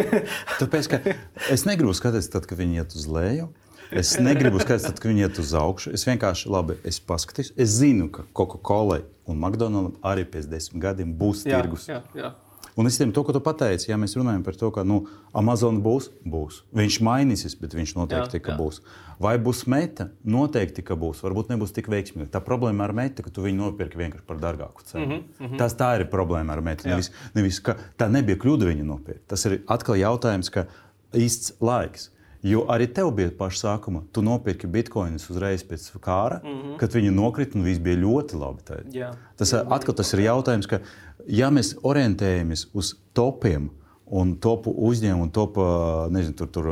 Tāpēc, 0.62 0.92
ka 0.92 1.02
es 1.54 1.66
negribu 1.70 1.96
skatīties, 1.98 2.32
tad, 2.34 2.50
kad 2.50 2.60
viņi 2.60 2.84
iet 2.84 2.98
uz 2.98 3.08
leju. 3.10 3.50
Es 3.90 4.14
negribu 4.22 4.62
skatīties, 4.62 4.86
tad, 4.86 5.00
kad 5.02 5.10
viņi 5.12 5.26
iet 5.26 5.40
uz 5.42 5.56
augšu. 5.58 5.94
Es 5.98 6.06
vienkārši 6.06 6.52
labi 6.54 6.78
es 6.88 7.00
paskatījos. 7.02 7.56
Es 7.58 7.80
zinu, 7.80 8.10
ka 8.14 8.28
Coca-Cola 8.38 9.02
un 9.30 9.40
McDonald's 9.42 9.98
arī 10.06 10.28
pēc 10.30 10.50
desmit 10.50 10.84
gadiem 10.84 11.16
būs 11.18 11.46
jā, 11.48 11.58
tirgus. 11.58 11.88
Jā, 11.90 12.04
jā. 12.18 12.34
Un 12.80 12.88
es 12.88 12.96
tiem 12.96 13.10
to, 13.12 13.26
ko 13.28 13.34
tu 13.36 13.42
pateici, 13.44 13.90
ja 13.90 13.98
mēs 14.00 14.14
runājam 14.16 14.44
par 14.46 14.56
to, 14.56 14.70
ka 14.72 14.86
nu, 14.88 15.02
Amazon 15.36 15.82
būs, 15.84 16.06
būs. 16.24 16.62
Viņš 16.80 16.98
mainīsies, 17.04 17.58
bet 17.60 17.74
viņš 17.76 17.92
noteikti 17.98 18.40
jā, 18.40 18.54
jā. 18.54 18.56
būs. 18.56 18.80
Vai 19.20 19.34
būs 19.44 19.66
meta? 19.68 20.06
Noteikti, 20.24 20.86
ka 20.88 20.96
būs. 21.00 21.20
Varbūt 21.26 21.52
nebūs 21.52 21.76
tik 21.76 21.90
veiksmīga. 21.92 22.30
Tā 22.32 22.40
problēma 22.46 22.86
ar 22.88 22.94
metu, 22.96 23.26
ka 23.26 23.34
tu 23.36 23.44
viņu 23.44 23.66
nopirki 23.66 24.00
vienkārši 24.00 24.24
par 24.30 24.40
dārgāku 24.40 24.86
cenu. 24.88 25.06
Mm 25.06 25.12
-hmm, 25.12 25.26
mm 25.28 25.48
-hmm. 25.48 25.58
Tas 25.60 25.76
tā 25.76 25.90
ir 26.00 26.06
problēma 26.08 26.56
ar 26.56 26.62
metu. 26.62 26.88
Nevis, 26.88 27.12
nevis, 27.36 27.60
tā 28.00 28.08
nebija 28.08 28.38
kļūda 28.38 28.72
viņu 28.72 28.88
nopirkt. 28.94 29.28
Tas 29.28 29.46
ir 29.46 29.60
atkal 29.68 30.00
jautājums, 30.00 30.50
ka 30.50 30.66
īsts 31.12 31.60
laiks. 31.60 32.12
Jo 32.44 32.62
arī 32.72 32.86
tev 32.96 33.10
bija 33.18 33.32
paša 33.36 33.60
sākuma. 33.60 34.06
Tu 34.16 34.22
nopirki 34.24 34.68
bitkoinus 34.72 35.28
uzreiz 35.30 35.64
pēc 35.68 35.90
kara, 36.00 36.40
mm 36.44 36.50
-hmm. 36.50 36.78
kad 36.80 36.94
viņi 36.96 37.12
nokrita 37.12 37.58
un 37.58 37.66
viss 37.66 37.80
bija 37.84 37.98
ļoti 37.98 38.40
labi. 38.40 38.62
Jā, 38.96 39.12
tas, 39.36 39.52
jā, 39.54 39.66
atkal 39.70 39.96
tas 39.96 40.14
ir 40.14 40.20
jautājums, 40.20 40.68
ka 40.68 40.80
ja 41.28 41.50
mēs 41.50 41.76
orientējamies 41.84 42.68
uz 42.74 42.96
topiem 43.14 43.70
un 44.06 44.36
topu 44.36 44.72
uzņēmumu 44.72 45.24
un 45.24 45.32
topu 45.32 45.62
nezinu, 46.10 46.36
tur, 46.36 46.48
tur, 46.48 46.70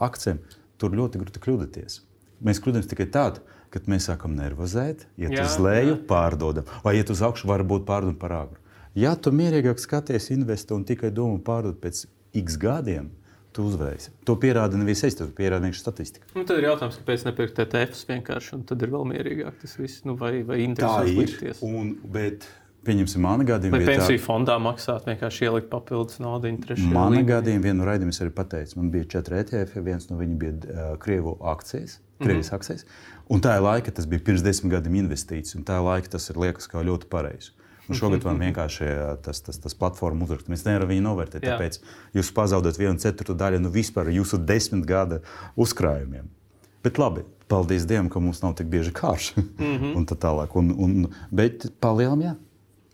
akcijiem, 0.00 0.38
tur 0.78 0.90
ļoti 0.90 1.18
grūti 1.18 1.42
kļūdīties. 1.42 2.00
Mēs 2.40 2.62
kļūdāmies 2.62 2.88
tikai 2.88 3.06
tad, 3.06 3.40
kad 3.70 3.86
mēs 3.90 4.08
sākam 4.08 4.34
nervozēt, 4.34 5.06
iet 5.16 5.34
jā, 5.36 5.44
uz 5.44 5.58
leju, 5.58 5.94
jā. 5.94 6.06
pārdodam, 6.08 6.64
vai 6.84 6.96
iet 6.96 7.10
uz 7.10 7.22
augšu, 7.22 7.48
varbūt 7.50 7.84
pārdodam 7.86 8.16
par 8.18 8.32
agru. 8.32 8.58
Ja 8.94 9.14
tu 9.14 9.30
mierīgāk 9.30 9.78
skaties, 9.78 10.30
investē 10.34 10.74
un 10.74 10.84
tikai 10.84 11.12
domā 11.14 11.38
pārdot 11.46 11.78
pēc 11.82 12.06
x 12.34 12.56
gadiem, 12.58 13.10
tu 13.56 13.66
uzvarēsi. 13.70 14.12
To 14.28 14.36
pierāda 14.40 14.78
nevis 14.78 15.02
es, 15.06 15.16
tas 15.18 15.30
pierāda 15.36 15.66
vienkārši 15.66 15.82
statistika. 15.82 16.30
Nu, 16.36 16.44
tad 16.48 16.60
ir 16.60 16.68
jautājums, 16.70 16.98
kāpēc 17.00 17.26
nepirkt 17.26 17.58
TTFs 17.58 18.06
vienkārši, 18.08 18.56
un 18.58 18.64
tad 18.68 18.82
ir 18.86 18.92
vēl 18.94 19.06
mierīgāk 19.12 19.60
tas 19.62 19.76
viss, 19.80 20.04
nu, 20.08 20.16
vai, 20.20 20.40
vai 20.46 20.62
interesanti 20.64 21.16
likties. 21.18 21.62
Un, 21.66 21.92
bet, 22.14 22.46
pieņemsim, 22.86 23.24
mana 23.26 23.46
gadījumā. 23.48 23.80
Vai 23.80 23.94
pensiju 23.94 24.20
tā... 24.20 24.24
fondā 24.24 24.58
maksāt, 24.62 25.08
vienkārši 25.10 25.48
ielikt 25.48 25.70
papildus 25.72 26.20
naudu 26.22 26.52
līmenī. 27.18 27.30
gadījumā 27.32 27.66
vienu 27.68 27.88
raidījumu 27.88 28.14
es 28.14 28.22
arī 28.24 28.34
pateicu. 28.38 28.78
Man 28.80 28.92
bija 28.94 29.10
četri 29.16 29.40
ETF, 29.42 29.80
viens 29.86 30.10
no 30.10 30.20
viņiem 30.20 30.40
bija 30.44 30.56
uh, 30.56 30.92
Krievu 31.02 31.36
akcijas. 31.54 31.98
Krievijas 32.20 32.50
mm 32.50 32.54
-hmm. 32.54 32.60
akcijas. 32.60 32.86
Un 33.30 33.40
tā 33.40 33.56
ir 33.56 33.62
laika, 33.64 33.90
tas 33.90 34.06
bija 34.06 34.20
pirms 34.24 34.42
desmit 34.42 34.72
gadiem 34.72 34.94
investīcijas, 35.04 35.56
un 35.56 35.64
tā 35.64 35.78
laika, 35.84 36.08
tas 36.16 36.30
ir 36.30 36.36
liekas 36.36 36.68
kā 36.68 36.82
ļoti 36.84 37.08
pareizi. 37.08 37.52
Un 37.90 37.98
šogad 37.98 38.24
man 38.26 38.38
vienkārši 38.38 38.88
tas, 39.24 39.40
tas, 39.42 39.58
tas 39.58 39.74
platforma 39.74 40.26
uzraksts. 40.26 40.50
Mēs 40.52 40.62
nevaram 40.66 40.90
viņu 40.92 41.04
novērtēt. 41.08 41.42
Jā. 41.42 41.56
Tāpēc 41.56 41.80
jūs 42.16 42.30
pazaudat 42.36 42.78
vienu 42.78 43.02
ceturto 43.02 43.34
daļu 43.34 43.58
no 43.58 43.68
nu, 43.68 43.74
vispār 43.74 44.12
jūsu 44.14 44.38
desmit 44.46 44.86
gada 44.86 45.20
uzkrājumiem. 45.58 46.28
Bet 46.84 47.00
labi, 47.02 47.24
paldies 47.50 47.84
Dievam, 47.88 48.08
ka 48.12 48.22
mums 48.22 48.40
nav 48.44 48.54
tik 48.60 48.70
bieži 48.72 48.92
karš. 48.96 49.34
Mm 49.36 49.50
-hmm. 49.58 49.94
un 49.98 50.06
tā 50.06 50.16
tālāk. 50.16 50.54
Un, 50.56 50.70
un, 50.78 51.08
bet 51.30 51.66
palielam, 51.80 52.22
jā. 52.22 52.34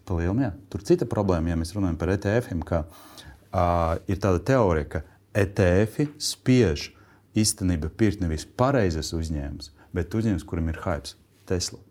Palielam, 0.04 0.40
jā. 0.40 0.52
Tur 0.70 0.82
cita 0.82 1.06
problēma, 1.06 1.48
ja 1.48 1.56
mēs 1.56 1.74
runājam 1.76 1.96
par 1.96 2.08
ETF-iem, 2.08 2.62
ka 2.64 2.84
uh, 2.86 3.96
ir 4.08 4.18
tāda 4.18 4.38
teorija, 4.38 4.88
ka 4.88 5.02
ETF 5.34 6.08
spiež 6.18 6.90
īstenībā 7.36 7.88
pirkt 7.96 8.20
nevis 8.20 8.46
pareizes 8.46 9.12
uzņēmumus, 9.12 9.70
bet 9.92 10.14
uzņēmumus, 10.14 10.46
kuriem 10.48 10.68
ir 10.72 10.80
hype, 10.84 11.14
Tesla. 11.46 11.85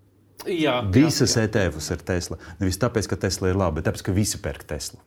Jā, 0.45 0.79
Visas 0.93 1.35
ETF-us 1.41 1.91
ir 1.95 2.01
Tesla. 2.05 2.37
Nevis 2.59 2.79
tāpēc, 2.81 3.09
ka 3.09 3.17
Tesla 3.25 3.51
ir 3.51 3.59
laba, 3.59 3.79
bet 3.79 3.87
tāpēc, 3.89 4.05
ka 4.05 4.15
visi 4.15 4.41
pērk 4.43 4.65
Tesla. 4.69 5.01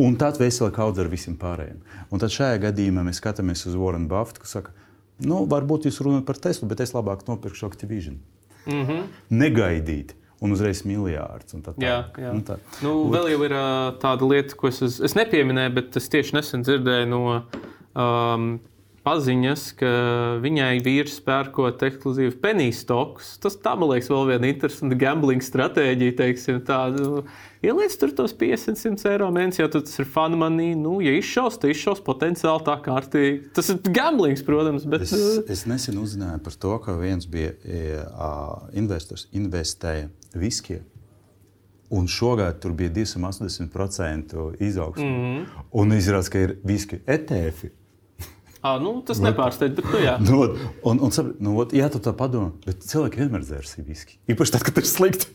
Un 0.00 0.14
tad 0.16 0.38
vesela 0.40 0.70
kaudze 0.72 1.02
ar 1.02 1.10
visiem 1.10 1.34
pārējiem. 1.38 1.80
Un 2.10 2.22
tad 2.22 2.32
šajā 2.32 2.60
gadījumā 2.68 3.02
mēs 3.06 3.20
skatāmies 3.20 3.66
uz 3.68 3.76
Warren 3.78 4.06
Buffetu, 4.10 4.44
kas 4.44 4.54
saka, 4.56 4.72
nu, 5.26 5.42
varbūt 5.50 5.88
jūs 5.88 6.00
runājat 6.04 6.28
par 6.28 6.40
Teslu, 6.40 6.68
bet 6.70 6.80
es 6.84 6.94
labāk 6.96 7.26
nopirkšu 7.28 7.66
Activision. 7.68 8.20
Mm 8.66 8.86
-hmm. 8.86 9.04
Negaidīt. 9.30 10.14
Un 10.40 10.52
uzreiz 10.52 10.84
miljārds. 10.88 11.52
Tā, 11.52 11.74
tā. 11.74 11.82
Jā, 11.84 12.04
jā. 12.16 12.30
Un 12.32 12.42
tā. 12.44 12.56
Nu, 12.80 13.10
vēl 13.12 13.28
jau 13.30 13.42
ir 13.44 13.52
uh, 13.52 13.98
tāda 14.00 14.28
lieta, 14.28 14.56
ko 14.56 14.68
es, 14.68 14.80
es 14.82 15.14
nepieminēju, 15.14 15.74
bet 15.74 15.96
es 15.96 16.08
tieši 16.08 16.36
nesen 16.38 16.62
dzirdēju 16.64 17.06
no 17.06 17.42
um, 17.94 18.60
paziņas, 19.06 19.62
ka 19.80 19.90
viņai 20.42 20.80
vīrs 20.84 21.20
pērkot 21.24 21.82
ekskluzīvu 21.86 22.34
peniju 22.42 22.74
stokus. 22.76 23.32
Tas 23.40 23.56
tā, 23.60 23.72
man 23.78 23.94
liekas, 23.94 24.10
vēl 24.12 24.28
viena 24.34 24.50
interesanta 24.50 24.98
gambling 25.00 25.44
stratēģija. 25.44 26.16
Teiksim, 26.18 26.60
tā, 26.66 26.82
nu, 26.96 27.22
Ieliec 27.60 27.92
tur 28.00 28.12
tos 28.16 28.32
500 28.40 29.04
eiro 29.10 29.26
mēnesī, 29.36 29.60
jau 29.60 29.68
tas 29.74 29.98
ir 30.00 30.06
fun 30.08 30.36
money. 30.40 30.72
Nu, 30.78 30.94
ja 31.04 31.12
izšaus, 31.12 31.58
tad 31.60 31.74
izšaus 31.74 32.00
potenciāli 32.04 32.64
tā 32.64 32.76
kārtīgi. 32.84 33.50
Tas 33.56 33.68
ir 33.72 33.82
gamblings, 33.84 34.44
protams. 34.46 34.86
Bet... 34.88 35.04
Es, 35.04 35.12
uh, 35.12 35.42
es 35.52 35.66
nesen 35.68 36.00
uzzināju 36.00 36.40
par 36.46 36.56
to, 36.64 36.76
ka 36.84 36.96
viens 37.00 37.28
bija 37.28 37.52
uh, 38.06 38.70
investors, 38.72 39.26
investēja 39.36 40.08
viskiju. 40.32 40.86
Un 41.90 42.06
šogad 42.08 42.60
tur 42.62 42.72
bija 42.78 42.92
280% 42.94 44.62
izaugsme. 44.62 45.04
Mm 45.04 45.20
-hmm. 45.20 45.66
Un 45.72 45.92
izrādās, 45.92 46.30
ka 46.30 46.38
ir 46.38 46.56
viski 46.64 47.00
ETF. 47.06 47.64
À, 48.60 48.76
nu, 48.82 48.98
tas 49.06 49.20
nepārsteidz, 49.24 49.76
bet 49.78 49.86
nu, 49.88 50.00
jā. 50.04 50.16
nu, 50.28 50.40
un, 50.84 51.02
un, 51.06 51.34
nu, 51.40 51.58
jā, 51.72 51.88
tu 51.92 52.00
tā 52.04 52.12
padomā, 52.16 52.52
bet 52.66 52.84
cilvēki 52.84 53.22
vienmēr 53.22 53.44
dzērs 53.46 53.78
viski. 53.80 54.18
Īpaši 54.28 54.56
tad, 54.56 54.66
kad 54.68 54.80
ir 54.82 54.88
slikti. 54.88 55.30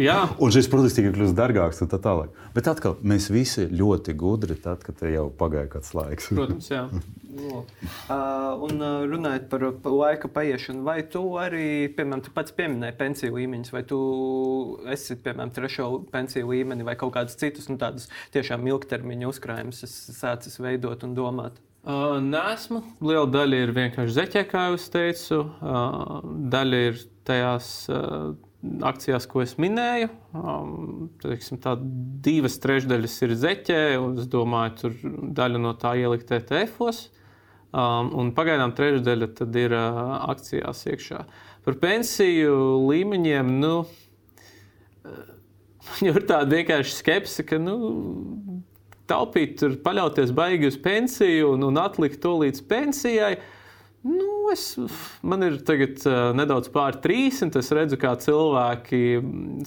jā. 0.00 0.16
Un 0.40 0.52
šis 0.52 0.68
produkts 0.72 0.96
tikai 0.96 1.12
kļūst 1.14 1.36
dārgāks 1.36 1.80
un 1.84 1.90
tā 1.92 1.98
tālāk. 2.02 2.36
Bet 2.54 2.68
atkal, 2.70 2.98
mēs 3.04 3.28
visi 3.32 3.66
ļoti 3.68 4.14
gudri, 4.20 4.56
tad, 4.60 4.84
kad 4.84 5.00
jau 5.04 5.26
pagāja 5.40 5.68
kāds 5.74 5.92
laiks. 5.96 6.28
Protams, 6.32 6.68
jā. 6.72 6.82
uh, 6.90 8.64
un 8.66 8.80
uh, 8.80 9.06
runājot 9.08 9.48
par 9.52 9.66
laika 9.88 10.30
paiešanu, 10.32 10.84
vai 10.86 10.98
tu 11.08 11.24
arī, 11.40 11.88
piemēram, 11.96 12.24
tu 12.26 12.34
pats 12.36 12.56
pieminēji 12.56 12.98
pensiju 13.00 13.36
līmeņus, 13.38 13.72
vai 13.76 13.84
tu 13.88 14.00
esi, 14.92 15.16
piemēram, 15.24 15.54
trešo 15.56 15.90
pensiju 16.12 16.52
līmeni 16.52 16.86
vai 16.86 16.96
kaut 17.00 17.14
kādus 17.16 17.40
citus, 17.40 17.68
nu, 17.72 17.80
tādus 17.80 18.10
tiešām 18.36 18.68
ilgtermiņa 18.72 19.32
uzkrājumus 19.32 19.84
sācis 20.20 20.60
veidot 20.62 21.08
un 21.08 21.16
domāt? 21.18 21.60
Uh, 21.90 22.18
nesmu. 22.22 22.82
Liela 23.02 23.26
daļa 23.30 23.58
ir 23.64 23.72
vienkārši 23.74 24.14
zeķē, 24.14 24.44
kā 24.50 24.66
jau 24.68 24.78
teicu. 24.92 25.40
Uh, 25.58 26.20
daļa 26.52 26.80
ir 26.86 27.00
tajās 27.26 27.70
uh, 27.90 28.34
akcijās, 28.86 29.26
ko 29.30 29.42
es 29.42 29.56
minēju. 29.60 30.10
Um, 30.36 31.08
teiksim, 31.22 31.58
tā, 31.62 31.74
divas 32.26 32.60
trešdaļas 32.62 33.16
ir 33.26 33.34
zeķē, 33.42 33.80
un 34.02 34.20
es 34.22 34.28
domāju, 34.30 34.76
tur 34.82 35.16
daļa 35.40 35.62
no 35.62 35.74
tā 35.80 35.96
ielikt 35.98 36.30
ETF-os. 36.36 37.08
Um, 37.70 38.12
un 38.20 38.30
pagaidām 38.36 38.74
trešdaļa 38.76 39.30
ir 39.64 39.74
uh, 39.78 40.04
akcijās 40.30 40.84
iekšā. 40.92 41.24
Par 41.66 41.80
pensiju 41.82 42.54
līmeņiem. 42.86 43.58
Nu, 43.62 43.74
Man 45.90 46.10
ir 46.10 46.26
tāda 46.28 46.58
vienkārši 46.58 46.92
skepse, 46.92 47.44
ka 47.46 47.58
nu, 47.60 47.76
taupīt, 49.10 49.58
tur 49.60 49.78
paļauties 49.84 50.34
baigi 50.36 50.70
uz 50.70 50.76
pensiju 50.80 51.54
un, 51.56 51.66
un 51.68 51.80
atlikt 51.82 52.22
to 52.22 52.38
līdz 52.44 52.62
pensijai. 52.70 53.34
Nu, 54.00 54.48
es, 54.48 54.78
man 55.20 55.44
ir 55.44 55.58
tagad, 55.68 55.98
uh, 56.08 56.30
nedaudz 56.32 56.70
pār 56.72 56.96
30. 57.04 57.58
Es 57.60 57.68
redzu, 57.76 57.98
kā 58.00 58.14
cilvēki 58.16 59.00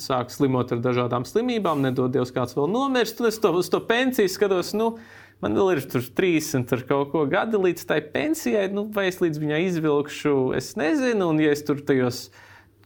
sāk 0.02 0.34
slimot 0.34 0.74
ar 0.74 0.82
dažādām 0.82 1.28
slimībām, 1.30 1.84
nedod 1.86 2.16
Dievs, 2.16 2.34
kāds 2.34 2.58
vēl 2.58 2.72
nomirst. 2.74 3.22
Un 3.22 3.30
es 3.30 3.38
to, 3.44 3.52
uz 3.60 3.70
to 3.70 3.84
pensiju 3.86 4.32
skatos, 4.34 4.72
nu, 4.74 4.96
man 5.44 5.60
vēl 5.60 5.76
ir 5.76 5.84
30 5.86 6.74
ar 6.74 6.82
kaut 6.90 7.12
ko 7.14 7.28
gadi 7.30 7.62
līdz 7.62 7.86
tai 7.92 8.00
pensijai. 8.16 8.72
Nu, 8.74 8.88
vai 8.96 9.06
es 9.12 9.22
līdz 9.22 9.44
viņai 9.44 9.62
izvilkšu, 9.68 10.40
es 10.58 10.74
nezinu. 10.82 11.30
Un, 11.30 11.44
ja 11.44 11.54
es 11.54 11.62
tur 11.68 11.86
tajos 11.86 12.26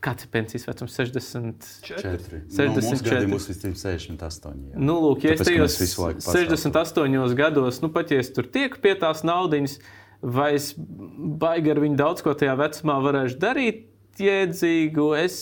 Kāds 0.04 0.28
ir 0.28 0.30
pensijas 0.34 0.68
vecums? 0.68 0.94
64. 0.94 2.42
64. 2.54 3.22
No, 3.26 3.32
mums 3.34 3.48
visticamāk 3.50 3.80
68. 3.82 4.60
Jā. 4.72 4.82
Nu, 4.82 4.98
lūk, 5.02 5.24
ja 5.26 5.38
Tāpēc, 5.40 5.50
es 5.66 5.96
tajos 5.98 6.28
68 6.30 7.38
gados, 7.40 7.82
nu, 7.82 7.90
pat 7.94 8.14
ja 8.14 8.20
es 8.22 8.30
tur 8.36 8.46
tieku 8.46 8.82
pie 8.84 8.94
tās 9.00 9.24
naudas, 9.26 9.80
vai 10.22 10.52
es 10.58 10.72
baigi 10.78 11.74
ar 11.74 11.82
viņu 11.82 11.98
daudz 11.98 12.26
ko 12.26 12.36
tajā 12.38 12.54
vecumā 12.60 13.00
varēšu 13.08 13.40
darīt, 13.42 13.88
jēdzīgu. 14.22 15.08
Es 15.18 15.40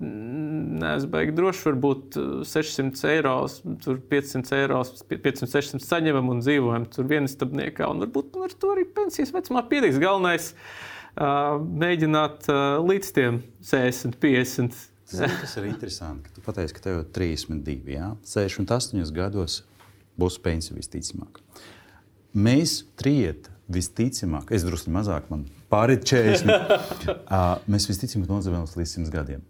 neesmu 0.00 1.08
baigi 1.14 1.32
droši, 1.36 1.62
varbūt 1.70 2.18
600 2.48 3.12
eiro, 3.14 3.36
500 4.12 4.58
eiro, 4.58 4.82
500, 5.08 5.48
600 5.54 5.86
saņemam 5.86 6.34
un 6.34 6.44
dzīvojam 6.44 6.84
tur 6.92 7.08
vienistabniekā, 7.08 7.88
un 7.88 8.04
varbūt 8.04 8.36
ar 8.44 8.52
to 8.60 8.74
arī 8.76 8.84
pensijas 8.98 9.32
vecumā 9.32 9.64
pietiks. 9.70 9.96
Galvenais 10.02 10.52
ir 10.52 10.95
mēģināt 11.16 12.50
līdz 12.84 13.12
tiem 13.16 13.40
60, 13.64 14.20
50. 14.22 14.84
Zini, 15.06 15.30
tas 15.38 15.52
ir 15.60 15.68
interesanti, 15.70 16.26
ka 16.26 16.34
tu 16.34 16.42
pateici, 16.42 16.74
ka 16.74 16.82
tev 16.82 16.96
ir 17.04 17.10
32, 17.14 17.92
jā? 17.94 18.08
68 18.26 19.12
gados 19.14 19.60
būs 20.18 20.40
pensija 20.42 20.74
visticamāk. 20.74 21.38
Mēs 22.34 22.80
triet 22.98 23.46
visticamāk, 23.70 24.50
es 24.50 24.66
drusku 24.66 24.90
mazāk, 24.94 25.28
man 25.30 25.44
pāri 25.70 26.00
40, 26.02 27.12
mēs 27.72 27.86
visticamāk 27.86 28.32
nodzīvojam 28.34 28.66
līdz 28.66 28.96
100 28.98 29.14
gadiem. 29.14 29.46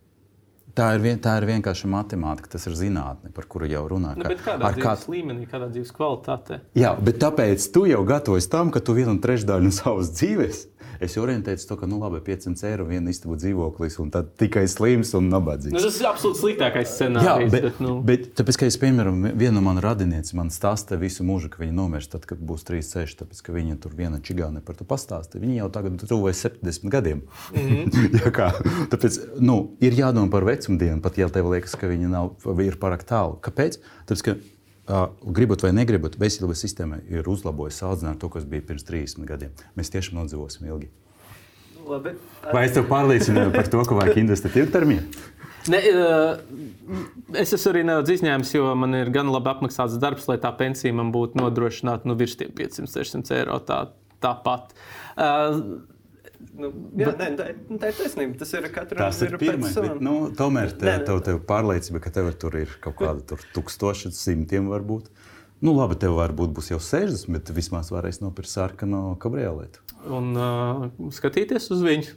Tā 0.77 0.91
ir, 0.93 1.01
vien, 1.01 1.17
tā 1.17 1.39
ir 1.41 1.47
vienkārši 1.49 1.89
matemātika, 1.89 2.51
tas 2.53 2.67
ir 2.69 2.75
zinātne, 2.77 3.31
par 3.33 3.47
kuru 3.49 3.65
jau 3.71 3.81
runā. 3.95 4.11
Nu, 4.19 4.27
kādā 4.29 4.75
dzīves 4.75 4.85
kād... 4.85 5.05
līmenī, 5.09 5.47
kādā 5.49 5.71
dzīves 5.73 5.93
kvalitātē? 5.97 6.59
Jā, 6.77 6.91
bet 7.01 7.17
tāpēc 7.23 7.65
tu 7.73 7.87
jau 7.89 8.03
gatavojies 8.05 8.51
tam, 8.53 8.69
ka 8.75 8.83
tu 8.85 8.93
vienu 8.99 9.17
trešdaļu 9.25 9.71
no 9.71 9.73
savas 9.73 10.13
dzīves 10.13 10.67
esi 11.03 11.21
orientēts 11.21 11.67
to, 11.69 11.77
ka, 11.81 11.89
nu, 11.91 11.99
labi, 12.03 12.21
500 12.25 12.69
eiro 12.71 12.87
viena 12.89 13.13
istaba 13.13 13.37
dzīvoklis, 13.41 13.99
un 14.03 14.11
tad 14.15 14.33
tikai 14.41 14.67
slims 14.71 15.13
un 15.19 15.31
nabadzīgs. 15.33 15.75
Nu, 15.75 15.83
tas 15.83 16.01
ir 16.01 16.09
absolūti 16.11 16.43
sliktākais 16.43 16.95
scenārijs. 16.97 17.29
Jā, 17.29 17.53
bet, 17.53 17.67
bet, 17.69 17.81
nu... 17.85 17.95
bet 18.07 18.29
tāpēc, 18.39 18.61
ka 18.61 18.71
es, 18.71 18.79
piemēram, 18.83 19.23
viena 19.39 19.57
no 19.59 19.65
manām 19.67 19.85
radiniecēm 19.87 20.41
man 20.41 20.53
stāsta 20.55 20.99
visu 21.01 21.27
mūžu, 21.27 21.51
ka 21.53 21.63
viņa 21.63 21.77
nomirs 21.77 22.11
tad, 22.13 22.27
kad 22.29 22.41
būs 22.41 22.67
36, 22.69 23.21
tāpēc, 23.23 23.43
ka 23.47 23.55
viņa 23.57 23.79
tur 23.83 23.97
viena 23.99 24.21
čigāne 24.23 24.63
par 24.65 24.79
to 24.79 24.87
pastāsta. 24.89 25.41
Viņa 25.43 25.61
jau 25.61 25.71
tagad 25.75 26.03
tuvojas 26.07 26.43
70 26.47 26.91
gadiem. 26.93 27.23
Mm 27.55 27.69
-hmm. 27.71 28.19
ja 28.25 28.33
kā, 28.35 28.51
tāpēc, 28.93 29.21
nu, 29.41 29.77
ir 29.81 29.97
jādomā 29.97 30.31
par 30.31 30.45
vecumdienu, 30.45 31.01
pat 31.03 31.19
ja 31.19 31.29
tev 31.29 31.51
liekas, 31.53 31.77
ka 31.77 31.89
viņa 31.89 32.09
nav, 32.09 32.35
ir 32.63 32.79
pārāk 32.81 33.05
tālu. 33.05 33.39
Kāpēc? 33.41 33.79
Tāpēc, 34.07 34.23
ka, 34.23 34.37
gribat 35.37 35.65
vai 35.67 35.73
negribat, 35.75 36.19
veselības 36.21 36.63
sistēma 36.63 37.01
ir 37.11 37.27
uzlabojusi 37.29 37.83
salīdzinājumā 37.83 38.21
to, 38.23 38.31
kas 38.33 38.47
bija 38.49 38.65
pirms 38.69 38.87
30 38.87 39.27
gadiem. 39.29 39.55
Mēs 39.79 39.91
tiešām 39.95 40.21
nodzīvosim 40.21 40.69
ilgi. 40.71 40.91
Labi. 41.87 42.17
Vai 42.51 42.67
es 42.67 42.75
tev 42.75 42.87
pārliecināju 42.91 43.53
par 43.55 43.69
to, 43.71 43.83
ka 43.87 43.99
vajag 43.99 44.23
investēt 44.25 44.59
ilgtermiņā? 44.63 45.03
Ne, 45.71 45.81
es 47.43 47.53
esmu 47.55 47.73
arī 47.73 47.83
nedaudz 47.87 48.13
izņēmis, 48.15 48.53
jo 48.55 48.71
man 48.79 48.95
ir 48.99 49.11
gan 49.15 49.31
labi 49.35 49.51
apmaksāts 49.51 49.99
darbs, 50.03 50.29
lai 50.31 50.39
tā 50.43 50.53
pensija 50.59 50.95
man 50.95 51.11
būtu 51.15 51.41
nodrošināta 51.41 52.07
nu, 52.07 52.15
virs 52.19 52.37
500, 52.39 52.87
600 52.91 53.39
eiro. 53.41 53.59
Tā, 53.67 53.81
tāpat. 54.23 54.75
Uh, 55.17 55.61
Nu, 56.57 56.71
jā, 56.97 57.11
bet, 57.11 57.19
ne, 57.21 57.29
tā, 57.39 57.47
tā 57.81 57.91
ir 57.91 57.97
taisnība. 57.99 58.39
Tas 58.41 58.53
ir 58.57 58.69
katrs 58.75 59.01
tas 59.01 59.23
ir 59.27 59.37
pirmais. 59.41 59.77
Bet, 59.83 60.03
nu, 60.05 60.17
tomēr 60.37 60.75
te, 60.77 60.93
tev, 61.07 61.23
tev 61.27 61.41
pārliecība, 61.49 62.03
ka 62.05 62.13
tev 62.15 62.31
tur 62.41 62.57
ir 62.63 62.77
kaut 62.85 62.99
kāda 63.01 63.41
tūkstoši, 63.57 64.13
simtiem 64.17 64.71
varbūt. 64.73 65.11
Nu, 65.65 65.73
labi, 65.73 65.97
tev 66.01 66.19
varbūt 66.19 66.53
būs 66.57 66.71
jau 66.75 66.81
60, 66.83 67.33
bet 67.33 67.51
vismaz 67.57 67.91
varēs 67.93 68.21
nopirkt 68.21 68.53
sarkanu 68.53 69.17
kabriolētu. 69.21 69.83
Un 70.13 70.37
uh, 70.37 70.87
skatīties 71.17 71.71
uz 71.75 71.83
viņu. 71.85 72.15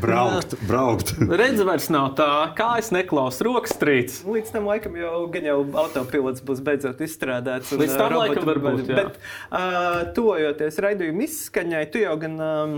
Braukt, 0.00 0.56
braukt. 0.70 1.12
Redzi, 1.20 1.62
vairs 1.66 1.86
nav 1.94 2.14
tā, 2.18 2.28
kā 2.58 2.72
es 2.80 2.90
neklausu 2.94 3.46
rokas 3.46 3.76
strīds. 3.76 4.22
Līdz 4.26 4.50
tam 4.56 4.66
laikam 4.66 4.96
jau, 4.98 5.12
jau 5.30 5.58
autopilots 5.84 6.42
būs 6.44 6.64
beidzot 6.64 7.04
izstrādāts. 7.06 7.70
Līdz 7.76 7.94
tam 8.00 8.16
laikam 8.18 8.48
varbūt. 8.48 8.84
Bet, 8.90 9.20
uh, 9.52 10.02
tojoties 10.16 10.80
raidījuma 10.82 11.28
izskaņai, 11.28 11.86
tu 11.92 12.02
jau 12.02 12.18
gan. 12.24 12.38
Um, 12.40 12.76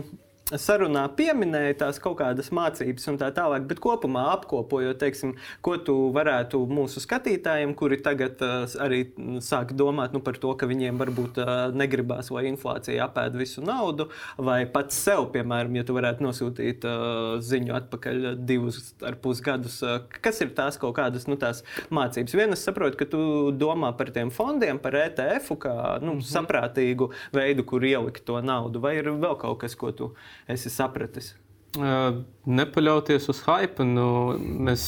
sarunā 0.54 1.02
pieminēja 1.18 1.74
tās 1.80 1.98
kaut 2.02 2.20
kādas 2.20 2.52
mācības 2.54 3.08
un 3.10 3.18
tā 3.18 3.32
tālāk, 3.34 3.64
bet 3.66 3.80
kopumā 3.82 4.28
apkopojot, 4.36 4.98
teiksim, 5.00 5.34
ko 5.64 5.74
tu 5.82 5.96
varētu 6.14 6.60
mūsu 6.70 7.02
skatītājiem, 7.02 7.72
kuri 7.78 7.98
tagad 8.02 8.42
uh, 8.46 8.62
arī 8.82 9.02
sāk 9.42 9.74
domāt 9.76 10.14
nu, 10.14 10.22
par 10.22 10.38
to, 10.42 10.52
ka 10.58 10.68
viņiem 10.70 11.00
varbūt 11.02 11.40
uh, 11.42 11.52
negribās, 11.74 12.30
lai 12.34 12.46
inflācija 12.52 13.08
apēd 13.08 13.38
visu 13.40 13.64
naudu, 13.66 14.08
vai 14.38 14.60
pats 14.70 14.98
sev, 15.06 15.26
piemēram, 15.34 15.74
ja 15.80 15.86
tu 15.86 15.96
varētu 15.98 16.26
nosūtīt 16.28 16.86
uh, 16.86 17.34
ziņu 17.42 17.74
atpakaļ 17.80 18.30
divus 18.46 18.94
ar 19.02 19.18
pus 19.22 19.42
gadus, 19.42 19.80
uh, 19.82 19.98
kas 20.22 20.40
ir 20.46 20.54
tās 20.54 20.78
kaut 20.78 20.94
kādas 21.00 21.26
nu, 21.26 21.38
tās 21.40 21.64
mācības. 21.90 22.38
Viena, 22.38 22.54
es 22.54 22.62
saprotu, 22.66 23.00
ka 23.02 23.10
tu 23.10 23.50
domā 23.50 23.90
par 23.98 24.14
tiem 24.14 24.30
fondiem, 24.30 24.78
par 24.82 24.94
ETF, 25.02 25.56
kā 25.58 25.76
nu, 25.98 26.14
mm 26.14 26.22
-hmm. 26.22 26.30
saprātīgu 26.30 27.10
veidu, 27.34 27.66
kur 27.66 27.84
ielikt 27.84 28.24
to 28.24 28.38
naudu, 28.40 28.80
vai 28.80 28.96
ir 29.02 29.10
vēl 29.10 29.38
kaut 29.42 29.58
kas, 29.66 29.74
ko 29.74 29.90
tu 29.90 30.12
esi 30.52 30.72
sapratis? 30.72 31.34
Uh, 31.76 32.22
nepaļauties 32.48 33.28
uz 33.32 33.42
hype. 33.44 33.84
Nu, 33.84 34.36
mēs 34.38 34.86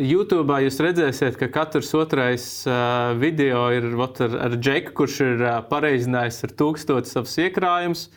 YouTube 0.00 0.58
jūs 0.64 0.80
redzēsiet, 0.82 1.38
ka 1.38 1.48
katrs 1.52 1.92
otrais 1.96 2.44
uh, 2.68 3.14
video 3.20 3.68
ir 3.74 3.86
ot, 3.94 4.20
ar, 4.24 4.36
ar 4.48 4.56
Džeku, 4.58 4.94
kurš 5.00 5.20
ir 5.24 5.44
uh, 5.44 5.56
pareizinājis 5.70 6.42
ar 6.48 6.54
tūkstošu 6.58 7.12
savus 7.12 7.38
iekrājumus. 7.46 8.08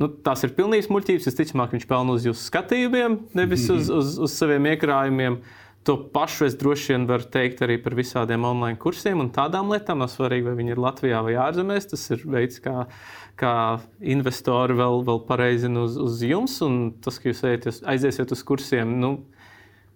Nu, 0.00 0.08
tās 0.24 0.42
ir 0.46 0.54
pilnīgas 0.56 0.90
muļķības. 0.92 1.28
Visticamāk, 1.28 1.74
viņš 1.76 1.86
pelna 1.88 2.16
uz 2.16 2.26
jūsu 2.28 2.44
skatījumiem, 2.48 3.18
nevis 3.36 3.68
uz, 3.74 3.90
uz, 3.94 4.14
uz 4.26 4.36
saviem 4.36 4.70
iekrājumiem. 4.74 5.40
To 5.88 5.94
pašu 6.12 6.44
es 6.44 6.58
droši 6.60 6.92
vien 6.92 7.06
varu 7.08 7.24
teikt 7.32 7.62
arī 7.64 7.78
par 7.80 7.94
visādiem 7.96 8.44
online 8.44 8.76
kursiem 8.80 9.22
un 9.22 9.30
tādām 9.32 9.72
lietām. 9.72 10.02
Nav 10.02 10.10
svarīgi, 10.12 10.44
vai 10.50 10.58
viņi 10.58 10.74
ir 10.74 10.82
Latvijā 10.82 11.22
vai 11.24 11.38
ārzemēs. 11.40 11.88
Tas 11.94 12.04
ir 12.12 12.26
veids, 12.28 12.60
kā 12.60 12.84
kā 13.40 13.80
investori 14.00 14.76
vēl, 14.78 15.04
vēl 15.06 15.20
pareizina 15.28 15.84
uz, 15.86 15.96
uz 16.00 16.22
jums, 16.26 16.58
un 16.66 16.80
tas, 17.02 17.20
ka 17.20 17.30
jūs 17.30 17.44
ejat, 17.48 17.68
aiziesiet 17.88 18.32
uz 18.34 18.42
kursiem, 18.46 18.96
nu, 19.00 19.12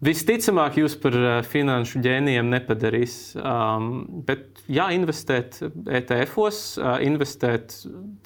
visticamāk, 0.05 0.79
jūs 0.81 0.97
par 1.01 1.17
uh, 1.19 1.35
finanšu 1.47 2.03
ģēnijiem 2.05 2.51
nepadarīs. 2.53 3.17
Um, 3.41 3.91
bet, 4.27 4.65
jā, 4.69 4.91
investēt 4.97 5.61
ETF-os, 5.65 6.63
uh, 6.81 6.97
investēt 7.05 7.77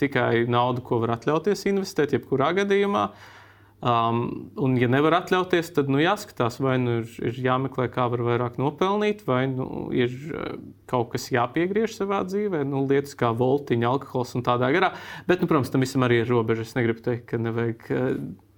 tikai 0.00 0.46
naudu, 0.50 0.84
ko 0.86 1.02
var 1.04 1.16
atļauties 1.18 1.66
investēt, 1.72 2.14
jebkurā 2.18 2.54
gadījumā. 2.62 3.08
Uh, 3.08 3.34
Um, 3.78 4.50
un, 4.58 4.72
ja 4.74 4.88
nevar 4.90 5.20
atļauties, 5.20 5.68
tad 5.76 5.90
nu, 5.92 6.00
jāskatās, 6.02 6.56
vai 6.58 6.74
nu 6.82 6.96
ir, 7.00 7.12
ir 7.30 7.36
jāmeklē, 7.44 7.86
kā 7.94 8.08
var 8.10 8.24
vairāk 8.26 8.56
nopelnīt, 8.58 9.22
vai 9.28 9.44
nu, 9.52 9.86
ir 9.94 10.10
uh, 10.32 10.56
kaut 10.90 11.12
kas 11.12 11.28
jāpiegriež 11.30 11.94
savā 11.94 12.24
dzīvē, 12.26 12.64
nu, 12.66 12.82
lietas 12.90 13.14
kā 13.18 13.30
voltiņa, 13.38 13.92
alkohols 13.92 14.34
un 14.34 14.42
tādā 14.48 14.72
garā. 14.74 14.90
Bet, 15.30 15.38
nu, 15.38 15.46
protams, 15.46 15.70
tam 15.70 15.86
visam 15.86 16.02
arī 16.08 16.24
ir 16.24 16.32
robežas. 16.32 16.72
Es 16.72 16.78
negribu 16.80 17.06
teikt, 17.06 17.28
ka 17.30 17.38
nevajag. 17.38 17.86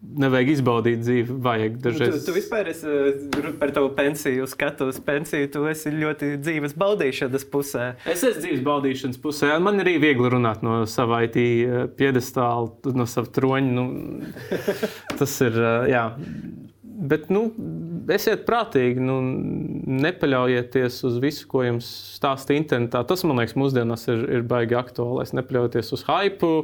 Nevajag 0.00 0.48
izbaudīt 0.54 1.02
dzīvi. 1.02 1.34
Vajag 1.44 1.74
dažreiz. 1.84 2.14
Tu, 2.14 2.30
tu 2.30 2.32
vispār 2.32 2.70
esi 2.72 2.88
eh, 2.88 3.50
par 3.60 3.72
tavu 3.76 3.90
pensiju, 3.96 4.46
skatu 4.48 4.88
uz 4.88 4.96
pensiju. 5.04 5.50
Tu 5.52 5.64
esi 5.68 5.92
ļoti 5.92 6.30
dzīves 6.40 6.74
baudīšanas 6.80 7.44
pusē. 7.52 7.90
Es 8.08 8.24
esmu 8.24 8.40
dzīves 8.40 8.62
baudīšanas 8.64 9.20
pusē. 9.20 9.52
Man 9.60 9.82
arī 9.84 9.98
viegli 10.00 10.30
runāt 10.32 10.64
no 10.64 10.80
sava 10.88 11.20
IT 11.26 11.36
eh, 11.36 11.84
piedestāla, 12.00 12.94
no 12.96 13.06
sava 13.10 13.28
troņa. 13.36 13.74
Nu, 13.76 13.86
tas 15.20 15.36
ir. 15.44 15.60
Eh, 15.60 15.90
jā. 15.92 16.06
Bet, 17.00 17.28
nu, 17.32 17.46
esiet 18.12 18.46
prātīgi, 18.48 19.00
nu, 19.04 19.18
nepaļaujieties 20.00 20.98
uz 21.08 21.20
visu, 21.20 21.44
ko 21.48 21.64
jums 21.64 21.88
stāsta 22.16 22.56
internetā. 22.56 23.04
Tas, 23.08 23.24
man 23.28 23.40
liekas, 23.40 23.56
mūsdienās 23.60 24.08
ir, 24.12 24.24
ir 24.38 24.48
baigi 24.48 24.76
aktuāli. 24.80 25.28
Nepaļaujieties 25.40 25.94
uz 25.96 26.04
hypu. 26.08 26.54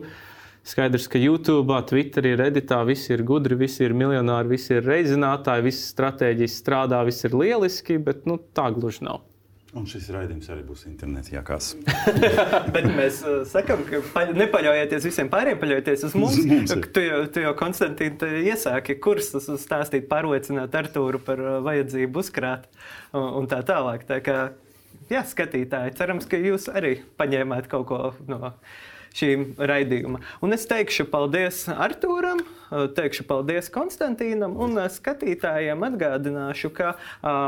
Skaidrs, 0.66 1.07
ka 1.07 1.20
YouTube, 1.22 1.76
Twitterī, 1.87 2.33
Redditā 2.40 2.81
visi 2.88 3.12
ir 3.14 3.22
gudri, 3.26 3.55
visi 3.55 3.85
ir 3.87 3.92
miljonāri, 3.94 4.57
visi 4.57 4.74
ir 4.74 4.83
reizinātāji, 4.83 5.62
visas 5.68 5.92
stratēģijas 5.92 6.57
strādā, 6.59 7.05
viss 7.07 7.22
ir 7.29 7.37
lieliski, 7.38 8.00
bet 8.02 8.26
nu, 8.26 8.40
tā 8.57 8.66
gluži 8.74 9.07
nav. 9.07 9.22
Un 9.76 9.85
šis 9.87 10.09
raidījums 10.11 10.48
arī 10.50 10.62
būs 10.64 10.87
internetā, 10.88 11.35
jākās. 11.35 11.74
Bet 12.74 12.87
mēs 12.96 13.18
uh, 13.29 13.42
sakām, 13.44 13.83
ka 13.85 14.00
paļ, 14.14 14.33
nepaļaujieties 14.40 15.05
visiem 15.05 15.29
pārējiem, 15.33 15.61
paļaujieties 15.61 16.05
uz 16.09 16.16
mums. 16.16 16.38
mums 16.48 16.74
tu 16.96 17.02
jau, 17.05 17.18
tu 17.29 17.44
jau 17.44 17.52
Konstantīna, 17.59 18.31
iesāki 18.55 18.96
kursus 19.05 19.50
stāstīt, 19.61 20.09
pārliecināt 20.09 20.74
Artūru 20.81 21.20
par 21.26 21.42
uh, 21.44 21.59
vajadzību 21.66 22.24
uzkrāt 22.24 22.64
un, 23.12 23.29
un 23.42 23.50
tā 23.52 23.61
tālāk. 23.68 24.09
Tā 24.09 24.22
kā, 24.24 24.38
jā, 25.12 25.22
skatītāji, 25.29 25.94
cerams, 26.00 26.31
ka 26.31 26.40
jūs 26.40 26.70
arī 26.72 26.96
paņēmāt 27.20 27.68
kaut 27.68 27.90
ko 27.92 28.02
no 28.33 28.55
šīm 29.16 29.48
raidījuma. 29.59 30.20
Un 30.44 30.57
es 30.57 30.66
teikšu 30.68 31.09
paldies 31.12 31.64
Artūram, 31.72 32.42
teikšu 32.70 33.26
paldies 33.29 33.70
Konstantīnam 33.74 34.57
un 34.62 34.79
skatītājiem 34.92 35.85
atgādināšu, 35.90 36.72
ka 36.76 36.94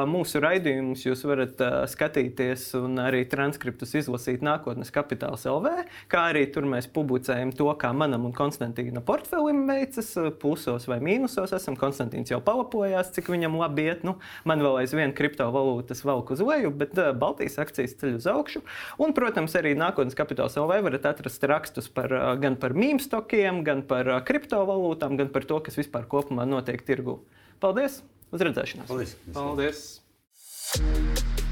mūsu 0.09 0.43
raidījumus 0.45 1.05
jūs 1.07 1.25
varat 1.29 1.63
skatīties 1.91 2.71
un 2.79 2.99
arī 3.03 3.25
transkriptus 3.31 3.95
izlasīt 3.99 4.45
nākotnes 4.45 4.93
kapitāls 4.95 5.47
LV, 5.49 5.85
kā 6.13 6.29
arī 6.33 6.45
tur 6.53 6.69
mēs 6.69 6.91
publicējam 6.93 7.53
to, 7.57 7.69
kā 7.81 7.93
manam 7.97 8.29
un 8.29 8.35
Konstantīna 8.37 9.03
portfelim 9.05 9.65
veicas, 9.69 10.13
plusos 10.41 10.89
vai 10.91 11.01
mīnusos 11.05 11.55
esam. 11.57 11.77
Konstantīns 11.79 12.33
jau 12.33 12.41
palapojās, 12.45 13.13
cik 13.15 13.31
viņam 13.31 13.55
labi 13.61 13.87
iet. 13.89 14.05
Nu, 14.07 14.17
man 14.49 14.63
vēl 14.65 14.81
aizvien 14.83 15.15
kriptovalūtas 15.17 16.03
velk 16.07 16.33
uz 16.35 16.43
leju, 16.45 16.73
bet 16.75 16.97
Baltijas 17.19 17.59
akcijas 17.63 17.95
ceļ 18.01 18.17
uz 18.19 18.27
augšu. 18.31 18.63
Un, 19.01 19.15
protams, 19.17 19.55
arī 19.59 19.75
nākotnes 19.79 20.19
kapitāls 20.19 20.59
LV 20.59 20.83
varat 20.89 21.07
atrast 21.13 21.47
rakstus 21.49 21.89
par, 21.93 22.13
gan 22.43 22.59
par 22.61 22.75
mīmstokiem, 22.77 23.63
gan 23.67 23.85
par 23.89 24.11
kriptovalūtām, 24.29 25.08
gan 25.17 25.33
par 25.33 25.49
to, 25.49 25.63
kas 25.65 25.79
vispār 25.81 26.05
kopumā 26.11 26.45
notiek 26.49 26.85
tirgu. 26.85 27.23
Paldies! 27.63 28.03
Uz 28.35 28.45
redzēšanos! 28.45 28.91
Paldies! 28.91 29.17
Paldies. 29.33 31.48